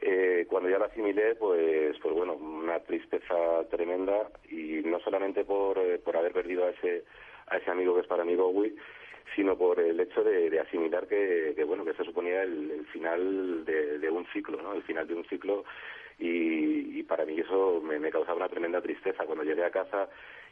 Eh, 0.00 0.46
cuando 0.48 0.68
ya 0.68 0.78
lo 0.78 0.86
asimilé, 0.86 1.36
pues, 1.36 1.96
pues 2.02 2.12
bueno, 2.12 2.34
una 2.34 2.80
tristeza 2.80 3.64
tremenda 3.70 4.30
y 4.50 4.82
no 4.84 4.98
solamente 4.98 5.44
por, 5.44 5.78
eh, 5.78 6.00
por 6.00 6.16
haber 6.16 6.32
perdido 6.32 6.64
a 6.66 6.70
ese, 6.70 7.04
a 7.46 7.58
ese 7.58 7.70
amigo 7.70 7.94
que 7.94 8.00
es 8.00 8.06
para 8.08 8.24
mí 8.24 8.34
Bowie, 8.34 8.74
sino 9.34 9.56
por 9.56 9.80
el 9.80 9.98
hecho 10.00 10.22
de, 10.22 10.50
de 10.50 10.60
asimilar 10.60 11.06
que, 11.06 11.52
que, 11.56 11.64
bueno, 11.64 11.84
que 11.84 11.94
se 11.94 12.04
suponía 12.04 12.42
el, 12.42 12.86
final 12.92 13.64
de, 13.64 14.10
un 14.10 14.26
ciclo, 14.26 14.60
¿no? 14.60 14.74
El 14.74 14.82
final 14.82 15.06
de 15.06 15.14
un 15.14 15.24
ciclo 15.24 15.64
y, 16.18 16.98
y 16.98 17.02
para 17.02 17.24
mí 17.24 17.38
eso 17.40 17.80
me, 17.82 18.10
causaba 18.10 18.36
una 18.36 18.48
tremenda 18.48 18.80
tristeza. 18.80 19.24
Cuando 19.24 19.44
llegué 19.44 19.64
a 19.64 19.70
casa 19.70 20.08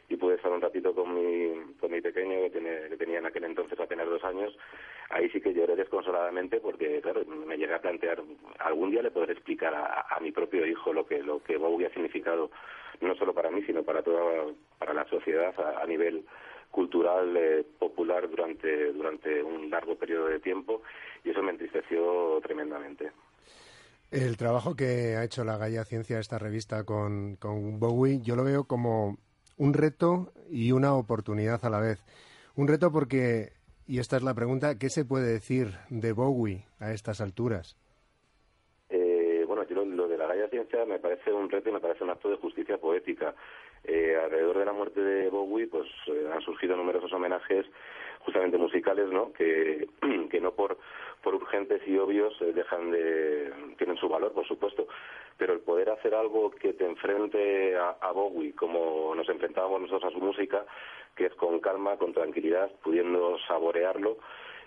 y 0.09 0.17
pude 0.17 0.35
estar 0.35 0.51
un 0.51 0.61
ratito 0.61 0.93
con 0.93 1.13
mi, 1.13 1.73
con 1.79 1.91
mi 1.91 2.01
pequeño, 2.01 2.41
que, 2.43 2.49
tiene- 2.49 2.89
que 2.89 2.97
tenía 2.97 3.19
en 3.19 3.25
aquel 3.27 3.43
entonces 3.45 3.79
apenas 3.79 4.07
dos 4.07 4.23
años, 4.23 4.57
ahí 5.09 5.29
sí 5.29 5.39
que 5.39 5.53
lloré 5.53 5.75
desconsoladamente 5.75 6.59
porque, 6.59 6.99
claro, 7.01 7.23
me 7.25 7.57
llegué 7.57 7.73
a 7.73 7.81
plantear, 7.81 8.21
algún 8.59 8.91
día 8.91 9.01
le 9.03 9.11
podré 9.11 9.33
explicar 9.33 9.73
a, 9.73 10.05
a 10.09 10.19
mi 10.19 10.31
propio 10.31 10.65
hijo 10.65 10.91
lo 10.91 11.05
que, 11.05 11.19
lo 11.23 11.41
que 11.43 11.57
Bowie 11.57 11.87
ha 11.87 11.93
significado, 11.93 12.51
no 12.99 13.15
solo 13.15 13.33
para 13.33 13.49
mí, 13.51 13.61
sino 13.63 13.83
para 13.83 14.01
toda, 14.03 14.21
para 14.77 14.93
la 14.93 15.05
sociedad 15.05 15.53
a 15.81 15.85
nivel 15.85 16.25
cultural 16.71 17.35
eh, 17.37 17.65
popular 17.77 18.29
durante 18.29 18.91
durante 18.93 19.43
un 19.43 19.69
largo 19.69 19.95
periodo 19.95 20.27
de 20.27 20.39
tiempo 20.39 20.81
y 21.23 21.29
eso 21.29 21.43
me 21.43 21.51
entristeció 21.51 22.39
tremendamente. 22.41 23.11
El 24.09 24.35
trabajo 24.35 24.75
que 24.75 25.15
ha 25.15 25.23
hecho 25.23 25.45
la 25.45 25.57
Gaia 25.57 25.85
Ciencia, 25.85 26.19
esta 26.19 26.37
revista 26.37 26.83
con, 26.83 27.37
con 27.37 27.79
Bowie, 27.79 28.19
yo 28.21 28.35
lo 28.35 28.43
veo 28.43 28.65
como 28.65 29.17
un 29.57 29.73
reto 29.73 30.33
y 30.49 30.73
una 30.73 30.95
oportunidad 30.95 31.63
a 31.63 31.69
la 31.69 31.79
vez. 31.79 32.03
Un 32.55 32.67
reto 32.67 32.91
porque, 32.91 33.53
y 33.87 33.99
esta 33.99 34.17
es 34.17 34.23
la 34.23 34.33
pregunta, 34.33 34.77
¿qué 34.77 34.89
se 34.89 35.05
puede 35.05 35.31
decir 35.31 35.69
de 35.89 36.11
Bowie 36.11 36.65
a 36.79 36.91
estas 36.91 37.21
alturas? 37.21 37.77
Eh, 38.89 39.45
bueno, 39.47 39.63
yo 39.63 39.75
lo, 39.75 39.85
lo 39.85 40.07
de 40.09 40.17
la 40.17 40.27
Gaia 40.27 40.49
Ciencia 40.49 40.83
me 40.85 40.99
parece 40.99 41.31
un 41.31 41.49
reto 41.49 41.69
y 41.69 41.73
me 41.73 41.79
parece 41.79 42.03
un 42.03 42.09
acto 42.09 42.29
de 42.29 42.35
justicia 42.35 42.77
poética. 42.77 43.33
Eh, 43.83 44.15
alrededor 44.23 44.59
de 44.59 44.65
la 44.65 44.73
muerte 44.73 45.01
de 45.01 45.29
Bowie, 45.29 45.67
pues 45.67 45.87
eh, 46.07 46.29
han 46.31 46.41
surgido 46.41 46.75
numerosos 46.75 47.11
homenajes 47.13 47.65
justamente 48.19 48.57
musicales, 48.57 49.09
¿no? 49.09 49.31
Que, 50.31 50.39
no 50.39 50.51
por, 50.51 50.77
por 51.21 51.35
urgentes 51.35 51.81
y 51.87 51.97
obvios 51.97 52.33
eh, 52.41 52.53
dejan 52.53 52.91
de 52.91 53.51
tienen 53.77 53.97
su 53.97 54.07
valor, 54.07 54.31
por 54.33 54.47
supuesto, 54.47 54.87
pero 55.37 55.53
el 55.53 55.59
poder 55.59 55.89
hacer 55.89 56.15
algo 56.15 56.51
que 56.51 56.73
te 56.73 56.85
enfrente 56.85 57.75
a, 57.75 57.97
a 58.01 58.11
Bowie, 58.11 58.53
como 58.53 59.13
nos 59.15 59.27
enfrentábamos 59.29 59.81
nosotros 59.81 60.11
a 60.11 60.17
su 60.17 60.23
música, 60.23 60.65
que 61.15 61.25
es 61.25 61.33
con 61.35 61.59
calma, 61.59 61.97
con 61.97 62.13
tranquilidad, 62.13 62.71
pudiendo 62.81 63.37
saborearlo, 63.47 64.17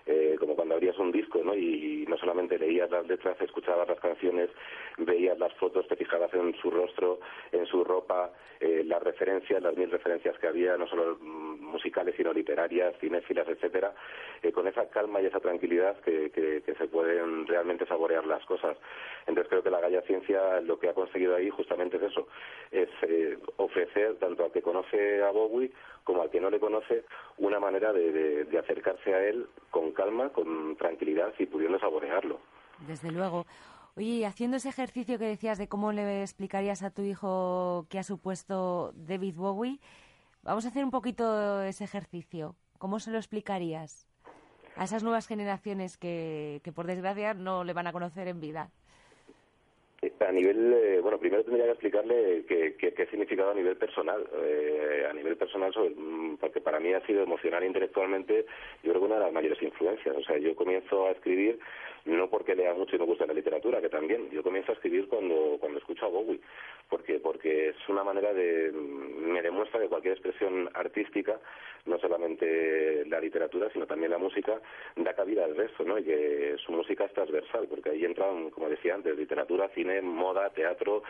eh, 0.05 0.35
como 0.39 0.55
cuando 0.55 0.75
abrías 0.75 0.97
un 0.99 1.11
disco, 1.11 1.41
¿no? 1.43 1.55
Y 1.55 2.05
no 2.07 2.17
solamente 2.17 2.59
leías 2.59 2.91
las 2.91 3.07
letras, 3.07 3.39
escuchabas 3.41 3.87
las 3.87 3.99
canciones, 3.99 4.49
veías 4.97 5.37
las 5.39 5.53
fotos, 5.53 5.87
te 5.87 5.95
fijabas 5.95 6.33
en 6.33 6.55
su 6.55 6.69
rostro, 6.69 7.19
en 7.51 7.65
su 7.65 7.83
ropa, 7.83 8.31
eh, 8.59 8.83
las 8.85 9.01
referencias, 9.01 9.61
las 9.61 9.75
mil 9.75 9.89
referencias 9.89 10.37
que 10.39 10.47
había, 10.47 10.77
no 10.77 10.87
solo 10.87 11.17
musicales, 11.65 12.15
sino 12.15 12.31
literarias, 12.33 12.95
cinéfilas, 12.99 13.47
etcétera, 13.47 13.93
eh, 14.41 14.51
con 14.51 14.67
esa 14.67 14.87
calma 14.89 15.21
y 15.21 15.25
esa 15.25 15.39
tranquilidad 15.39 15.99
que, 16.01 16.31
que, 16.31 16.61
que 16.65 16.75
se 16.75 16.87
pueden 16.87 17.47
realmente 17.47 17.85
saborear 17.85 18.25
las 18.25 18.43
cosas. 18.45 18.77
Entonces 19.27 19.49
creo 19.49 19.63
que 19.63 19.69
la 19.69 19.79
Gaia 19.81 20.01
Ciencia 20.03 20.61
lo 20.61 20.79
que 20.79 20.89
ha 20.89 20.93
conseguido 20.93 21.35
ahí 21.35 21.49
justamente 21.49 21.97
es 21.97 22.03
eso, 22.03 22.27
es 22.71 22.89
eh, 23.01 23.37
ofrecer 23.57 24.15
tanto 24.15 24.45
al 24.45 24.51
que 24.51 24.61
conoce 24.61 25.21
a 25.23 25.31
Bowie 25.31 25.71
como 26.03 26.21
al 26.21 26.29
que 26.29 26.39
no 26.39 26.49
le 26.49 26.59
conoce 26.59 27.03
una 27.37 27.59
manera 27.59 27.91
de, 27.91 28.11
de- 28.11 28.43
de 28.45 28.57
acercarse 28.59 29.13
a 29.13 29.23
él 29.27 29.47
con 29.71 29.91
calma, 29.91 30.29
con 30.29 30.75
tranquilidad 30.77 31.33
y 31.39 31.45
pudiendo 31.47 31.79
saborearlo. 31.79 32.39
Desde 32.87 33.11
luego. 33.11 33.45
Oye, 33.97 34.07
y 34.07 34.23
haciendo 34.25 34.57
ese 34.57 34.69
ejercicio 34.69 35.17
que 35.17 35.23
decías 35.25 35.57
de 35.57 35.69
cómo 35.69 35.93
le 35.93 36.21
explicarías 36.21 36.83
a 36.83 36.91
tu 36.91 37.01
hijo 37.01 37.85
qué 37.89 37.97
ha 37.99 38.03
supuesto 38.03 38.91
David 38.95 39.35
Bowie, 39.37 39.79
vamos 40.45 40.65
a 40.65 40.69
hacer 40.69 40.83
un 40.83 40.91
poquito 40.91 41.61
ese 41.63 41.83
ejercicio. 41.83 42.55
¿Cómo 42.77 42.99
se 42.99 43.11
lo 43.11 43.17
explicarías 43.17 44.07
a 44.77 44.83
esas 44.83 45.03
nuevas 45.03 45.27
generaciones 45.27 45.97
que, 45.97 46.61
que 46.63 46.71
por 46.71 46.85
desgracia 46.87 47.33
no 47.33 47.63
le 47.63 47.73
van 47.73 47.87
a 47.87 47.93
conocer 47.93 48.27
en 48.27 48.39
vida? 48.39 48.69
Eh, 50.01 50.11
A 50.27 50.31
nivel, 50.31 50.73
eh, 50.73 50.99
bueno, 51.01 51.17
primero 51.17 51.43
tendría 51.43 51.65
que 51.65 51.71
explicarle 51.71 52.45
qué 52.47 52.75
qué- 52.77 52.93
qué 52.93 53.05
significado 53.07 53.51
a 53.51 53.55
nivel 53.55 53.77
personal. 53.77 54.27
Eh, 54.43 55.07
a 55.09 55.13
nivel 55.13 55.37
personal, 55.37 55.73
sobre- 55.73 55.95
mm, 55.95 56.37
porque 56.37 56.61
para 56.61 56.79
mí 56.79 56.93
ha 56.93 57.05
sido 57.05 57.23
emocional 57.23 57.63
e 57.63 57.67
intelectualmente, 57.67 58.45
yo 58.83 58.91
creo 58.91 58.99
que 59.01 59.05
una 59.07 59.15
de 59.15 59.25
las 59.25 59.33
mayores 59.33 59.61
influencias. 59.63 60.15
O 60.15 60.23
sea, 60.23 60.37
yo 60.37 60.53
comienzo 60.55 61.07
a 61.07 61.11
escribir 61.11 61.59
no 62.05 62.29
porque 62.29 62.55
lea 62.55 62.73
mucho 62.73 62.95
y 62.95 62.99
me 62.99 63.05
gusta 63.05 63.25
la 63.25 63.33
literatura, 63.33 63.81
que 63.81 63.89
también. 63.89 64.29
Yo 64.29 64.43
comienzo 64.43 64.71
a 64.71 64.75
escribir 64.75 65.07
cuando, 65.07 65.57
cuando 65.59 65.79
escucho 65.79 66.05
a 66.05 66.09
Bowie. 66.09 66.39
porque 66.89 67.19
Porque 67.19 67.69
es 67.69 67.89
una 67.89 68.03
manera 68.03 68.33
de. 68.33 68.71
mm, 68.71 69.31
me 69.31 69.41
demuestra 69.41 69.79
que 69.79 69.87
cualquier 69.87 70.13
expresión 70.13 70.69
artística, 70.73 71.39
no 71.85 71.97
solamente 71.99 73.05
la 73.07 73.19
literatura, 73.19 73.69
sino 73.73 73.87
también 73.87 74.11
la 74.11 74.17
música, 74.17 74.59
da 74.95 75.13
cabida 75.13 75.45
al 75.45 75.55
resto, 75.55 75.83
¿no? 75.83 75.97
Y 75.97 76.03
que 76.03 76.55
su 76.63 76.71
música 76.71 77.05
es 77.05 77.13
transversal, 77.13 77.67
porque 77.67 77.89
ahí 77.89 78.05
entran, 78.05 78.49
como 78.51 78.69
decía 78.69 78.95
antes, 78.95 79.17
literatura, 79.17 79.69
cine, 79.69 80.01
moda, 80.01 80.49
teatro, 80.51 81.03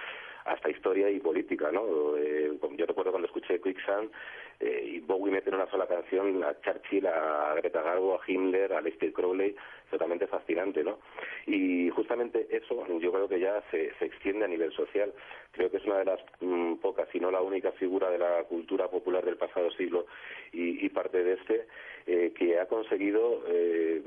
hasta 0.45 0.69
historia 0.69 1.09
y 1.09 1.19
política, 1.19 1.71
¿no? 1.71 2.15
Eh, 2.17 2.51
yo 2.77 2.85
recuerdo 2.85 3.11
cuando 3.11 3.27
escuché 3.27 3.59
Quicksand 3.59 4.11
eh, 4.59 4.91
y 4.93 4.99
Bowie 4.99 5.31
mete 5.31 5.49
en 5.49 5.55
una 5.55 5.69
sola 5.69 5.87
canción 5.87 6.43
a 6.43 6.59
Churchill, 6.61 7.07
a 7.07 7.53
Greta 7.55 7.81
Garbo, 7.81 8.15
a 8.15 8.21
Himmler, 8.25 8.73
a 8.73 8.81
Lester 8.81 9.11
Crowley, 9.11 9.55
totalmente 9.89 10.27
fascinante, 10.27 10.83
¿no? 10.83 10.99
Y 11.47 11.89
justamente 11.89 12.47
eso 12.49 12.85
yo 12.99 13.11
creo 13.11 13.27
que 13.27 13.39
ya 13.39 13.61
se, 13.71 13.93
se 13.95 14.05
extiende 14.05 14.45
a 14.45 14.47
nivel 14.47 14.71
social. 14.73 15.11
Creo 15.51 15.71
que 15.71 15.77
es 15.77 15.85
una 15.85 15.99
de 15.99 16.05
las 16.05 16.19
mm, 16.41 16.75
pocas, 16.75 17.09
si 17.11 17.19
no 17.19 17.31
la 17.31 17.41
única 17.41 17.71
figura 17.73 18.09
de 18.09 18.19
la 18.19 18.43
cultura 18.43 18.87
popular 18.87 19.25
del 19.25 19.37
pasado 19.37 19.71
siglo 19.71 20.05
y, 20.51 20.85
y 20.85 20.89
parte 20.89 21.23
de 21.23 21.33
este, 21.33 21.67
eh, 22.07 22.33
que 22.37 22.59
ha 22.59 22.67
conseguido 22.67 23.43
eh, 23.47 24.01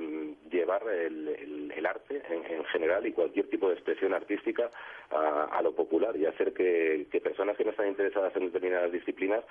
llevar 0.50 0.82
el, 0.88 1.28
el- 1.28 1.86
arte 1.86 2.20
en, 2.28 2.44
en 2.58 2.64
general 2.66 3.06
y 3.06 3.12
cualquier 3.12 3.48
tipo 3.48 3.68
de 3.68 3.74
expresión 3.74 4.12
artística 4.12 4.70
a, 5.10 5.44
a 5.44 5.62
lo 5.62 5.72
popular 5.74 6.14
y 6.16 6.26
hacer 6.26 6.52
que, 6.52 7.06
que 7.10 7.20
personas 7.20 7.56
que 7.56 7.64
no 7.64 7.70
están 7.70 7.88
interesadas 7.88 8.34
en 8.36 8.46
determinadas 8.46 8.92
disciplinas 8.92 9.42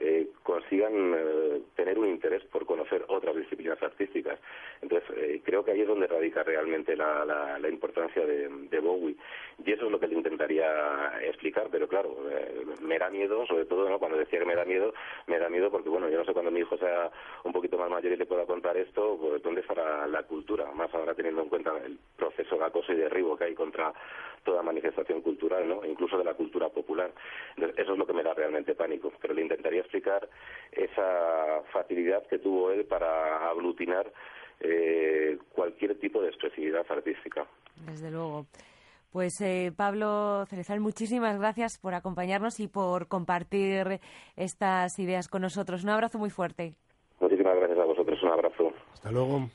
eh, 0.00 0.28
consigan 0.42 1.14
eh, 1.16 1.60
tener 1.74 1.98
un 1.98 2.08
interés 2.08 2.42
por 2.44 2.66
conocer 2.66 3.04
otras 3.08 3.34
disciplinas 3.36 3.82
artísticas. 3.82 4.38
Entonces, 4.82 5.08
eh, 5.16 5.40
creo 5.44 5.64
que 5.64 5.70
ahí 5.72 5.80
es 5.80 5.88
donde 5.88 6.06
radica 6.06 6.42
realmente 6.42 6.94
la, 6.96 7.24
la, 7.24 7.58
la 7.58 7.68
importancia 7.68 8.26
de, 8.26 8.48
de, 8.48 8.78
Bowie. 8.80 9.16
Y 9.64 9.72
eso 9.72 9.86
es 9.86 9.90
lo 9.90 9.98
que 9.98 10.08
le 10.08 10.16
intentaría 10.16 10.68
explicar, 11.22 11.68
pero 11.70 11.88
claro, 11.88 12.16
eh, 12.30 12.64
me 12.80 12.98
da 12.98 13.10
miedo, 13.10 13.46
sobre 13.46 13.64
todo 13.64 13.88
¿no? 13.88 13.98
cuando 13.98 14.18
decía 14.18 14.38
que 14.38 14.44
me 14.44 14.54
da 14.54 14.64
miedo, 14.64 14.92
me 15.26 15.38
da 15.38 15.48
miedo 15.48 15.70
porque, 15.70 15.88
bueno, 15.88 16.08
yo 16.08 16.18
no 16.18 16.24
sé 16.24 16.32
cuando 16.32 16.50
mi 16.50 16.60
hijo 16.60 16.76
sea 16.78 17.10
un 17.44 17.52
poquito 17.52 17.78
más 17.78 17.90
mayor 17.90 18.12
y 18.12 18.16
le 18.16 18.26
pueda 18.26 18.46
contar 18.46 18.76
esto, 18.76 19.18
pues 19.20 19.42
dónde 19.42 19.60
estará 19.60 20.06
la 20.06 20.22
cultura, 20.24 20.70
más 20.72 20.92
ahora 20.94 21.14
teniendo 21.14 21.42
en 21.42 21.48
cuenta 21.48 21.72
el 21.84 21.98
proceso 22.16 22.56
de 22.56 22.64
acoso 22.64 22.92
y 22.92 22.96
derribo 22.96 23.36
que 23.36 23.44
hay 23.44 23.54
contra 23.54 23.92
toda 24.44 24.62
manifestación 24.62 25.22
cultural, 25.22 25.68
¿no? 25.68 25.84
incluso 25.84 26.16
de 26.16 26.24
la 26.24 26.34
cultura 26.34 26.68
popular. 26.68 27.10
Entonces, 27.56 27.78
eso 27.78 27.92
es 27.92 27.98
lo 27.98 28.06
que 28.06 28.12
me 28.12 28.22
da 28.22 28.34
realmente 28.34 28.74
pánico, 28.74 29.12
pero 29.20 29.34
le 29.34 29.42
intentaría 29.42 29.80
explicar 29.80 30.28
esa 30.72 31.62
facilidad 31.72 32.26
que 32.26 32.38
tuvo 32.38 32.70
él 32.70 32.84
para 32.84 33.50
aglutinar 33.50 34.10
eh, 34.60 35.38
cualquier 35.52 35.98
tipo 35.98 36.22
de 36.22 36.28
expresividad 36.28 36.86
artística. 36.88 37.46
Desde 37.84 38.10
luego. 38.10 38.46
Pues 39.10 39.40
eh, 39.40 39.72
Pablo 39.74 40.44
Cerezal, 40.46 40.80
muchísimas 40.80 41.38
gracias 41.38 41.78
por 41.78 41.94
acompañarnos 41.94 42.60
y 42.60 42.68
por 42.68 43.08
compartir 43.08 44.00
estas 44.36 44.98
ideas 44.98 45.28
con 45.28 45.42
nosotros. 45.42 45.84
Un 45.84 45.90
abrazo 45.90 46.18
muy 46.18 46.30
fuerte. 46.30 46.74
Muchísimas 47.20 47.56
gracias 47.56 47.78
a 47.78 47.84
vosotros. 47.84 48.22
Un 48.22 48.28
abrazo. 48.28 48.72
Hasta 48.92 49.10
luego. 49.10 49.48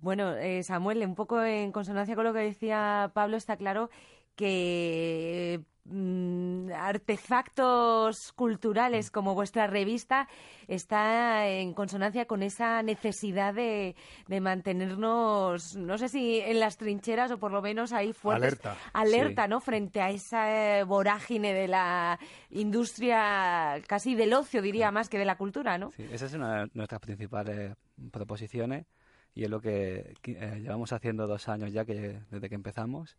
Bueno, 0.00 0.34
eh, 0.36 0.62
Samuel, 0.62 1.04
un 1.04 1.14
poco 1.14 1.42
en 1.42 1.72
consonancia 1.72 2.14
con 2.14 2.24
lo 2.24 2.32
que 2.32 2.40
decía 2.40 3.10
Pablo, 3.12 3.36
está 3.36 3.56
claro 3.56 3.90
que 4.40 5.60
mm, 5.84 6.70
artefactos 6.72 8.32
culturales 8.32 9.10
como 9.10 9.34
vuestra 9.34 9.66
revista 9.66 10.28
está 10.66 11.46
en 11.46 11.74
consonancia 11.74 12.24
con 12.24 12.42
esa 12.42 12.82
necesidad 12.82 13.52
de, 13.52 13.94
de, 14.28 14.40
mantenernos, 14.40 15.76
no 15.76 15.98
sé 15.98 16.08
si 16.08 16.40
en 16.40 16.58
las 16.58 16.78
trincheras 16.78 17.30
o 17.32 17.38
por 17.38 17.52
lo 17.52 17.60
menos 17.60 17.92
ahí 17.92 18.14
fuertes. 18.14 18.44
Alerta. 18.44 18.76
Alerta, 18.94 19.42
sí. 19.44 19.50
¿no? 19.50 19.60
Frente 19.60 20.00
a 20.00 20.08
esa 20.08 20.84
vorágine 20.84 21.52
de 21.52 21.68
la 21.68 22.18
industria, 22.48 23.82
casi 23.86 24.14
del 24.14 24.32
ocio, 24.32 24.62
diría, 24.62 24.90
más 24.90 25.10
que 25.10 25.18
de 25.18 25.26
la 25.26 25.36
cultura, 25.36 25.76
¿no? 25.76 25.90
Sí, 25.90 26.06
esa 26.10 26.24
es 26.24 26.32
una 26.32 26.62
de 26.62 26.70
nuestras 26.72 27.02
principales 27.02 27.76
proposiciones 28.10 28.86
y 29.34 29.44
es 29.44 29.50
lo 29.50 29.60
que 29.60 30.14
eh, 30.24 30.60
llevamos 30.62 30.94
haciendo 30.94 31.26
dos 31.26 31.46
años 31.50 31.74
ya 31.74 31.84
que 31.84 32.22
desde 32.30 32.48
que 32.48 32.54
empezamos 32.54 33.18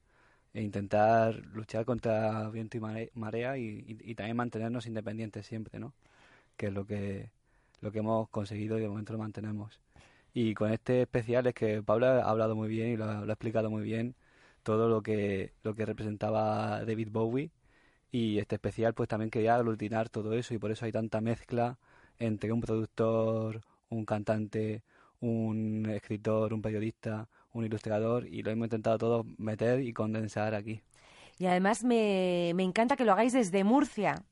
e 0.53 0.61
intentar 0.61 1.35
luchar 1.53 1.85
contra 1.85 2.49
viento 2.49 2.77
y 2.77 2.81
marea 3.15 3.57
y, 3.57 3.85
y, 3.87 4.15
también 4.15 4.37
mantenernos 4.37 4.85
independientes 4.87 5.45
siempre, 5.45 5.79
¿no? 5.79 5.93
Que 6.57 6.67
es 6.67 6.73
lo 6.73 6.85
que, 6.85 7.31
lo 7.81 7.91
que 7.91 7.99
hemos 7.99 8.29
conseguido 8.29 8.77
y 8.77 8.81
de 8.81 8.89
momento 8.89 9.13
lo 9.13 9.19
mantenemos. 9.19 9.79
Y 10.33 10.53
con 10.53 10.71
este 10.71 11.03
especial 11.03 11.47
es 11.47 11.53
que 11.53 11.83
Pablo 11.83 12.07
ha 12.07 12.29
hablado 12.29 12.55
muy 12.55 12.69
bien 12.69 12.89
y 12.89 12.97
lo 12.97 13.05
ha, 13.05 13.21
lo 13.25 13.31
ha 13.31 13.33
explicado 13.33 13.69
muy 13.69 13.83
bien 13.83 14.15
todo 14.63 14.89
lo 14.89 15.01
que, 15.03 15.53
lo 15.63 15.75
que 15.75 15.85
representaba 15.85 16.83
David 16.85 17.09
Bowie 17.11 17.51
y 18.11 18.39
este 18.39 18.55
especial 18.55 18.93
pues 18.93 19.09
también 19.09 19.31
quería 19.31 19.55
aglutinar 19.55 20.09
todo 20.09 20.33
eso 20.33 20.53
y 20.53 20.59
por 20.59 20.71
eso 20.71 20.85
hay 20.85 20.91
tanta 20.91 21.21
mezcla 21.21 21.79
entre 22.19 22.51
un 22.51 22.61
productor, 22.61 23.61
un 23.89 24.05
cantante, 24.05 24.83
un 25.21 25.87
escritor, 25.89 26.53
un 26.53 26.61
periodista, 26.61 27.29
un 27.53 27.65
ilustrador 27.65 28.27
y 28.27 28.43
lo 28.43 28.51
hemos 28.51 28.65
intentado 28.65 28.97
todo 28.97 29.25
meter 29.37 29.81
y 29.81 29.93
condensar 29.93 30.55
aquí. 30.55 30.81
Y 31.37 31.47
además 31.47 31.83
me, 31.83 32.51
me 32.55 32.63
encanta 32.63 32.95
que 32.95 33.05
lo 33.05 33.13
hagáis 33.13 33.33
desde 33.33 33.63
Murcia. 33.63 34.23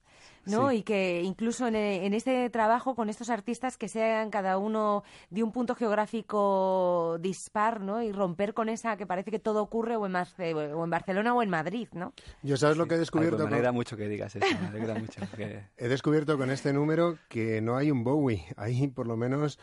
¿no? 0.46 0.70
Sí. 0.70 0.78
Y 0.78 0.84
que 0.84 1.22
incluso 1.24 1.68
en, 1.68 1.76
en, 1.76 2.14
este 2.14 2.50
trabajo 2.50 2.96
con 2.96 3.10
estos 3.10 3.30
artistas 3.30 3.78
que 3.78 3.88
sean 3.88 4.30
cada 4.30 4.58
uno 4.58 5.04
de 5.30 5.44
un 5.44 5.52
punto 5.52 5.76
geográfico 5.76 7.18
dispar, 7.20 7.82
¿no? 7.82 8.02
Y 8.02 8.12
romper 8.12 8.54
con 8.54 8.70
esa 8.70 8.98
que 8.98 9.06
parece 9.06 9.32
que 9.32 9.40
todo 9.40 9.62
ocurre 9.62 9.96
o 9.96 10.06
en, 10.06 10.12
Marce 10.12 10.54
o 10.54 10.84
en 10.84 10.90
Barcelona 10.90 11.34
o 11.34 11.44
en 11.44 11.50
Madrid, 11.50 11.88
¿no? 11.94 12.14
Yo 12.42 12.58
sabes 12.58 12.78
lo 12.78 12.88
que 12.88 12.96
he 12.96 12.98
descubierto. 13.00 13.36
Ay, 13.36 13.42
pues 13.42 13.50
me 13.50 13.56
alegra 13.56 13.70
con... 13.70 13.76
mucho 13.76 13.98
que 13.98 14.08
digas 14.08 14.36
eso, 14.36 14.60
me 14.62 14.68
alegra 14.68 14.96
mucho. 14.96 15.22
Que... 15.36 15.64
He 15.78 15.88
descubierto 15.88 16.38
con 16.38 16.50
este 16.52 16.74
número 16.74 17.18
que 17.28 17.62
no 17.62 17.78
hay 17.78 17.92
un 17.92 18.04
Bowie, 18.04 18.46
hay 18.58 18.88
por 18.88 19.08
lo 19.08 19.18
menos 19.18 19.60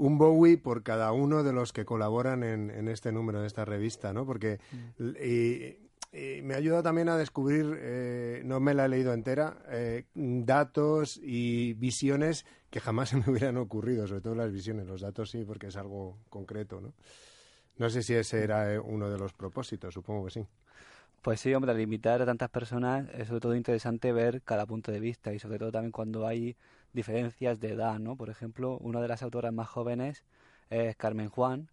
un 0.00 0.16
Bowie 0.16 0.56
por 0.56 0.82
cada 0.82 1.12
uno 1.12 1.42
de 1.42 1.52
los 1.52 1.72
que 1.72 1.84
colaboran 1.84 2.42
en, 2.42 2.70
en 2.70 2.88
este 2.88 3.12
número 3.12 3.40
de 3.42 3.46
esta 3.46 3.66
revista, 3.66 4.12
¿no? 4.14 4.24
Porque 4.24 4.58
mm. 4.72 5.08
y, 5.22 5.76
y 6.12 6.42
me 6.42 6.54
ayuda 6.54 6.82
también 6.82 7.08
a 7.10 7.16
descubrir, 7.16 7.78
eh, 7.78 8.42
no 8.44 8.60
me 8.60 8.72
la 8.74 8.86
he 8.86 8.88
leído 8.88 9.12
entera, 9.12 9.58
eh, 9.68 10.06
datos 10.14 11.20
y 11.22 11.74
visiones 11.74 12.46
que 12.70 12.80
jamás 12.80 13.10
se 13.10 13.16
me 13.16 13.24
hubieran 13.30 13.58
ocurrido, 13.58 14.06
sobre 14.06 14.22
todo 14.22 14.34
las 14.34 14.50
visiones, 14.50 14.86
los 14.86 15.02
datos 15.02 15.30
sí, 15.30 15.44
porque 15.44 15.66
es 15.66 15.76
algo 15.76 16.18
concreto, 16.30 16.80
¿no? 16.80 16.94
No 17.76 17.90
sé 17.90 18.02
si 18.02 18.14
ese 18.14 18.42
era 18.42 18.72
eh, 18.72 18.78
uno 18.78 19.10
de 19.10 19.18
los 19.18 19.34
propósitos, 19.34 19.94
supongo 19.94 20.24
que 20.24 20.30
sí. 20.30 20.46
Pues 21.22 21.40
sí, 21.40 21.52
hombre, 21.54 21.72
al 21.72 21.80
invitar 21.80 22.22
a 22.22 22.26
tantas 22.26 22.48
personas 22.48 23.06
es 23.12 23.28
sobre 23.28 23.40
todo 23.40 23.54
interesante 23.54 24.10
ver 24.12 24.40
cada 24.42 24.64
punto 24.64 24.90
de 24.90 25.00
vista 25.00 25.34
y 25.34 25.38
sobre 25.38 25.58
todo 25.58 25.70
también 25.70 25.92
cuando 25.92 26.26
hay 26.26 26.56
diferencias 26.92 27.60
de 27.60 27.70
edad, 27.72 27.98
¿no? 27.98 28.16
Por 28.16 28.30
ejemplo, 28.30 28.78
una 28.78 29.00
de 29.00 29.08
las 29.08 29.22
autoras 29.22 29.52
más 29.52 29.68
jóvenes 29.68 30.24
es 30.70 30.96
Carmen 30.96 31.28
Juan 31.28 31.70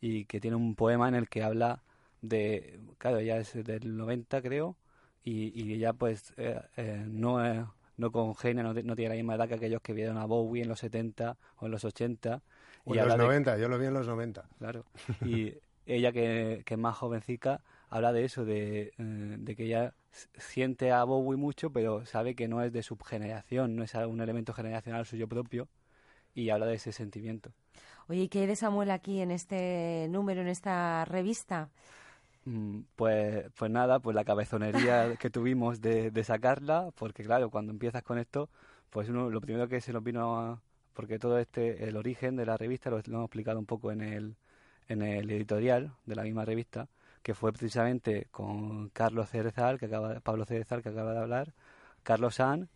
y 0.00 0.26
que 0.26 0.40
tiene 0.40 0.56
un 0.56 0.74
poema 0.74 1.08
en 1.08 1.14
el 1.14 1.28
que 1.28 1.42
habla 1.42 1.82
de, 2.22 2.80
claro, 2.98 3.18
ella 3.18 3.38
es 3.38 3.52
del 3.64 3.96
90 3.96 4.42
creo 4.42 4.76
y, 5.22 5.52
y 5.60 5.74
ella 5.74 5.92
pues 5.92 6.34
eh, 6.36 6.60
eh, 6.76 7.04
no 7.06 7.44
eh, 7.44 7.64
no 7.96 8.10
congenia, 8.10 8.62
no, 8.62 8.74
no, 8.74 8.96
tiene 8.96 9.10
la 9.10 9.14
misma 9.14 9.36
edad 9.36 9.48
que 9.48 9.54
aquellos 9.54 9.80
que 9.80 9.92
vieron 9.92 10.18
a 10.18 10.24
Bowie 10.24 10.62
en 10.62 10.68
los 10.68 10.80
70 10.80 11.36
o 11.58 11.66
en 11.66 11.70
los 11.70 11.84
80. 11.84 12.42
O 12.84 12.94
y 12.94 12.98
en 12.98 13.06
los 13.06 13.16
90, 13.16 13.54
de, 13.54 13.62
yo 13.62 13.68
lo 13.68 13.78
vi 13.78 13.86
en 13.86 13.94
los 13.94 14.06
90. 14.06 14.48
Claro, 14.58 14.84
y 15.24 15.54
ella 15.86 16.12
que, 16.12 16.62
que 16.66 16.74
es 16.74 16.80
más 16.80 16.96
jovencica 16.96 17.62
habla 17.94 18.12
de 18.12 18.24
eso, 18.24 18.44
de, 18.44 18.92
de 18.98 19.54
que 19.54 19.66
ella 19.66 19.94
siente 20.36 20.90
a 20.90 21.04
Bowie 21.04 21.38
mucho, 21.38 21.70
pero 21.70 22.04
sabe 22.04 22.34
que 22.34 22.48
no 22.48 22.60
es 22.60 22.72
de 22.72 22.82
su 22.82 22.96
generación, 22.96 23.76
no 23.76 23.84
es 23.84 23.94
un 23.94 24.20
elemento 24.20 24.52
generacional 24.52 25.06
suyo 25.06 25.28
propio, 25.28 25.68
y 26.34 26.50
habla 26.50 26.66
de 26.66 26.74
ese 26.74 26.90
sentimiento. 26.90 27.52
Oye, 28.08 28.22
¿y 28.22 28.28
qué 28.28 28.40
hay 28.40 28.46
de 28.46 28.56
Samuel 28.56 28.90
aquí 28.90 29.20
en 29.20 29.30
este 29.30 30.08
número, 30.10 30.40
en 30.40 30.48
esta 30.48 31.04
revista? 31.04 31.70
Pues, 32.96 33.46
pues 33.56 33.70
nada, 33.70 34.00
pues 34.00 34.16
la 34.16 34.24
cabezonería 34.24 35.14
que 35.20 35.30
tuvimos 35.30 35.80
de, 35.80 36.10
de, 36.10 36.24
sacarla, 36.24 36.90
porque 36.96 37.22
claro, 37.22 37.48
cuando 37.48 37.70
empiezas 37.70 38.02
con 38.02 38.18
esto, 38.18 38.50
pues 38.90 39.08
uno, 39.08 39.30
lo 39.30 39.40
primero 39.40 39.68
que 39.68 39.80
se 39.80 39.92
nos 39.92 40.02
vino 40.02 40.36
a... 40.40 40.60
Porque 40.94 41.20
todo 41.20 41.38
este, 41.38 41.84
el 41.88 41.96
origen 41.96 42.34
de 42.34 42.46
la 42.46 42.56
revista 42.56 42.90
lo, 42.90 42.96
lo 42.96 43.02
hemos 43.06 43.26
explicado 43.26 43.58
un 43.60 43.66
poco 43.66 43.92
en 43.92 44.00
el, 44.00 44.36
en 44.88 45.02
el 45.02 45.30
editorial 45.30 45.92
de 46.06 46.16
la 46.16 46.24
misma 46.24 46.44
revista, 46.44 46.88
que 47.24 47.34
fue 47.34 47.52
precisamente 47.52 48.28
con 48.30 48.90
Carlos 48.90 49.30
Cerezal, 49.30 49.78
que 49.78 49.86
acaba, 49.86 50.20
Pablo 50.20 50.44
Cerezal, 50.44 50.82
que 50.82 50.90
acaba 50.90 51.14
de 51.14 51.20
hablar, 51.20 51.54
Carlos 52.02 52.34
San 52.34 52.68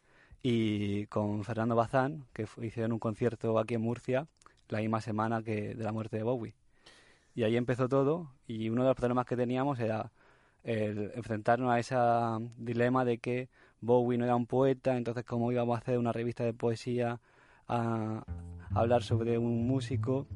y 0.43 1.05
con 1.09 1.45
Fernando 1.45 1.77
Bazán, 1.77 2.25
que 2.33 2.47
hicieron 2.63 2.93
un 2.93 2.99
concierto 2.99 3.59
aquí 3.59 3.75
en 3.75 3.83
Murcia 3.83 4.27
la 4.71 4.79
misma 4.79 5.03
semana 5.03 5.43
que 5.43 5.75
de 5.75 5.85
la 5.85 5.93
muerte 5.93 6.17
de 6.17 6.23
Bowie. 6.23 6.55
Y 7.35 7.43
ahí 7.43 7.59
empezó 7.59 7.91
todo 7.91 8.33
y 8.47 8.71
uno 8.71 8.85
de 8.85 8.89
los 8.89 8.97
problemas 8.97 9.27
que 9.27 9.37
teníamos 9.37 9.79
era 9.81 10.11
enfrentarnos 10.65 11.71
a 11.71 11.79
ese 11.79 11.97
dilema 12.57 13.05
de 13.05 13.19
que 13.19 13.51
Bowie 13.83 14.17
no 14.17 14.25
era 14.25 14.35
un 14.35 14.47
poeta, 14.47 14.97
entonces 14.97 15.27
cómo 15.27 15.53
íbamos 15.53 15.77
a 15.77 15.81
hacer 15.81 15.99
una 15.99 16.13
revista 16.13 16.45
de 16.45 16.55
poesía 16.55 17.21
a 17.69 18.25
hablar 18.75 19.03
sobre 19.03 19.37
un 19.37 19.67
músico 19.67 20.27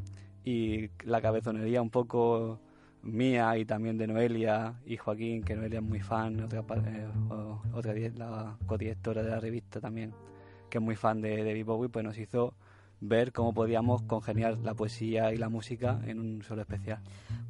y 0.45 0.91
la 1.03 1.23
cabezonería 1.23 1.81
un 1.81 1.91
poco 1.91 2.61
mía 3.03 3.57
y 3.57 3.65
también 3.65 3.99
de 3.99 4.07
Noelia 4.07 4.75
y 4.87 4.97
Joaquín, 4.97 5.43
que 5.43 5.57
Noelia 5.57 5.81
es 5.81 5.85
muy 5.85 6.01
fan, 6.01 6.41
otra, 6.43 6.61
eh, 6.61 7.09
otra 7.75 7.95
la 8.17 8.57
codirectora 8.67 9.23
de 9.23 9.31
la 9.31 9.41
revista 9.41 9.81
también, 9.81 10.15
que 10.71 10.79
es 10.79 10.85
muy 10.85 10.97
fan 10.97 11.21
de 11.21 11.45
David 11.45 11.65
Bowie, 11.65 11.89
pues 11.89 12.05
nos 12.05 12.19
hizo 12.19 12.55
ver 13.01 13.33
cómo 13.33 13.53
podíamos 13.53 14.03
congeniar 14.03 14.59
la 14.59 14.75
poesía 14.75 15.33
y 15.33 15.37
la 15.37 15.49
música 15.49 16.01
en 16.07 16.21
un 16.21 16.43
solo 16.43 16.63
especial. 16.63 17.01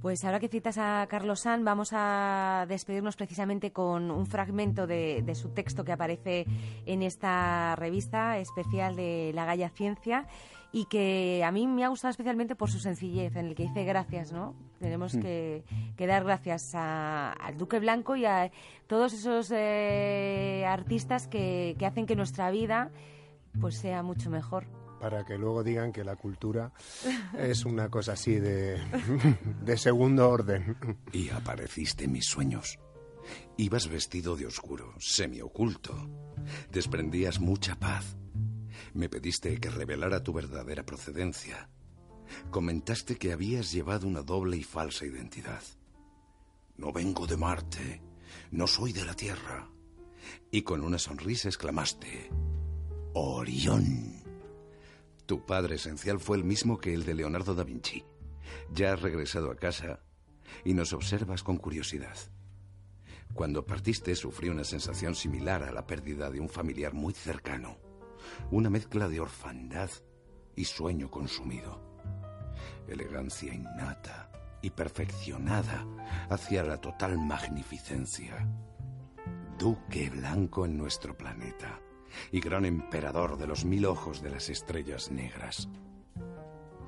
Pues 0.00 0.24
ahora 0.24 0.40
que 0.40 0.48
citas 0.48 0.78
a 0.78 1.06
Carlos 1.08 1.40
San, 1.40 1.62
vamos 1.64 1.90
a 1.92 2.64
despedirnos 2.68 3.16
precisamente 3.16 3.70
con 3.70 4.10
un 4.10 4.26
fragmento 4.26 4.86
de, 4.86 5.22
de 5.22 5.34
su 5.34 5.50
texto 5.50 5.84
que 5.84 5.92
aparece 5.92 6.46
en 6.86 7.02
esta 7.02 7.76
revista 7.76 8.38
especial 8.38 8.96
de 8.96 9.32
La 9.34 9.44
Galla 9.44 9.68
Ciencia 9.68 10.26
y 10.72 10.86
que 10.86 11.42
a 11.44 11.52
mí 11.52 11.66
me 11.66 11.84
ha 11.84 11.88
gustado 11.88 12.10
especialmente 12.10 12.56
por 12.56 12.70
su 12.70 12.78
sencillez, 12.78 13.36
en 13.36 13.46
el 13.46 13.54
que 13.54 13.64
dice 13.64 13.84
gracias, 13.84 14.32
¿no? 14.32 14.54
Tenemos 14.80 15.12
que, 15.12 15.64
que 15.96 16.06
dar 16.06 16.24
gracias 16.24 16.74
a, 16.74 17.32
al 17.32 17.58
Duque 17.58 17.78
Blanco 17.78 18.16
y 18.16 18.24
a 18.24 18.50
todos 18.86 19.12
esos 19.12 19.50
eh, 19.54 20.64
artistas 20.66 21.28
que, 21.28 21.76
que 21.78 21.86
hacen 21.86 22.06
que 22.06 22.16
nuestra 22.16 22.50
vida 22.50 22.90
pues 23.60 23.76
sea 23.76 24.02
mucho 24.02 24.30
mejor 24.30 24.66
para 25.02 25.24
que 25.24 25.36
luego 25.36 25.64
digan 25.64 25.92
que 25.92 26.04
la 26.04 26.14
cultura 26.14 26.72
es 27.38 27.64
una 27.64 27.88
cosa 27.90 28.12
así 28.12 28.36
de, 28.36 28.80
de 29.64 29.76
segundo 29.76 30.30
orden. 30.30 30.76
Y 31.12 31.28
apareciste 31.30 32.04
en 32.04 32.12
mis 32.12 32.26
sueños. 32.26 32.78
Ibas 33.56 33.88
vestido 33.88 34.36
de 34.36 34.46
oscuro, 34.46 34.94
semioculto. 34.98 36.08
Desprendías 36.70 37.40
mucha 37.40 37.74
paz. 37.74 38.16
Me 38.94 39.08
pediste 39.08 39.58
que 39.58 39.70
revelara 39.70 40.22
tu 40.22 40.32
verdadera 40.32 40.84
procedencia. 40.84 41.68
Comentaste 42.50 43.16
que 43.16 43.32
habías 43.32 43.72
llevado 43.72 44.06
una 44.06 44.22
doble 44.22 44.56
y 44.56 44.64
falsa 44.64 45.06
identidad. 45.06 45.62
No 46.76 46.92
vengo 46.92 47.26
de 47.26 47.36
Marte, 47.36 48.02
no 48.50 48.66
soy 48.66 48.92
de 48.92 49.04
la 49.04 49.14
Tierra. 49.14 49.70
Y 50.50 50.62
con 50.62 50.82
una 50.82 50.98
sonrisa 50.98 51.48
exclamaste, 51.48 52.30
Orión. 53.14 54.22
Tu 55.26 55.44
padre 55.44 55.76
esencial 55.76 56.20
fue 56.20 56.36
el 56.36 56.44
mismo 56.44 56.78
que 56.78 56.92
el 56.92 57.04
de 57.04 57.14
Leonardo 57.14 57.54
da 57.54 57.64
Vinci. 57.64 58.04
Ya 58.72 58.92
has 58.92 59.00
regresado 59.02 59.50
a 59.50 59.56
casa 59.56 60.00
y 60.64 60.74
nos 60.74 60.92
observas 60.92 61.42
con 61.42 61.56
curiosidad. 61.56 62.16
Cuando 63.34 63.64
partiste 63.64 64.14
sufrí 64.14 64.50
una 64.50 64.64
sensación 64.64 65.14
similar 65.14 65.62
a 65.62 65.72
la 65.72 65.86
pérdida 65.86 66.30
de 66.30 66.40
un 66.40 66.48
familiar 66.48 66.92
muy 66.92 67.14
cercano. 67.14 67.91
Una 68.50 68.70
mezcla 68.70 69.08
de 69.08 69.20
orfandad 69.20 69.90
y 70.56 70.64
sueño 70.64 71.10
consumido. 71.10 71.80
Elegancia 72.86 73.54
innata 73.54 74.30
y 74.62 74.70
perfeccionada 74.70 75.86
hacia 76.30 76.62
la 76.62 76.80
total 76.80 77.18
magnificencia. 77.18 78.48
Duque 79.58 80.10
blanco 80.10 80.64
en 80.64 80.76
nuestro 80.76 81.16
planeta 81.16 81.80
y 82.30 82.40
gran 82.40 82.64
emperador 82.64 83.36
de 83.38 83.46
los 83.46 83.64
mil 83.64 83.86
ojos 83.86 84.22
de 84.22 84.30
las 84.30 84.48
estrellas 84.48 85.10
negras. 85.10 85.68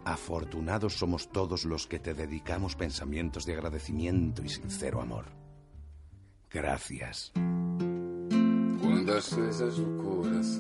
Afortunados 0.05 0.99
somos 0.99 1.31
todos 1.31 1.65
los 1.65 1.87
que 1.87 1.99
te 1.99 2.13
dedicamos 2.15 2.77
pensamientos 2.77 3.47
de 3.47 3.55
agradecimiento 3.55 4.43
y 4.45 4.51
sincero 4.51 5.01
amor. 5.01 5.25
Gracias. 6.51 7.33
Quando 8.81 9.13
acesa 9.13 9.65
o 9.65 9.97
coração 10.03 10.55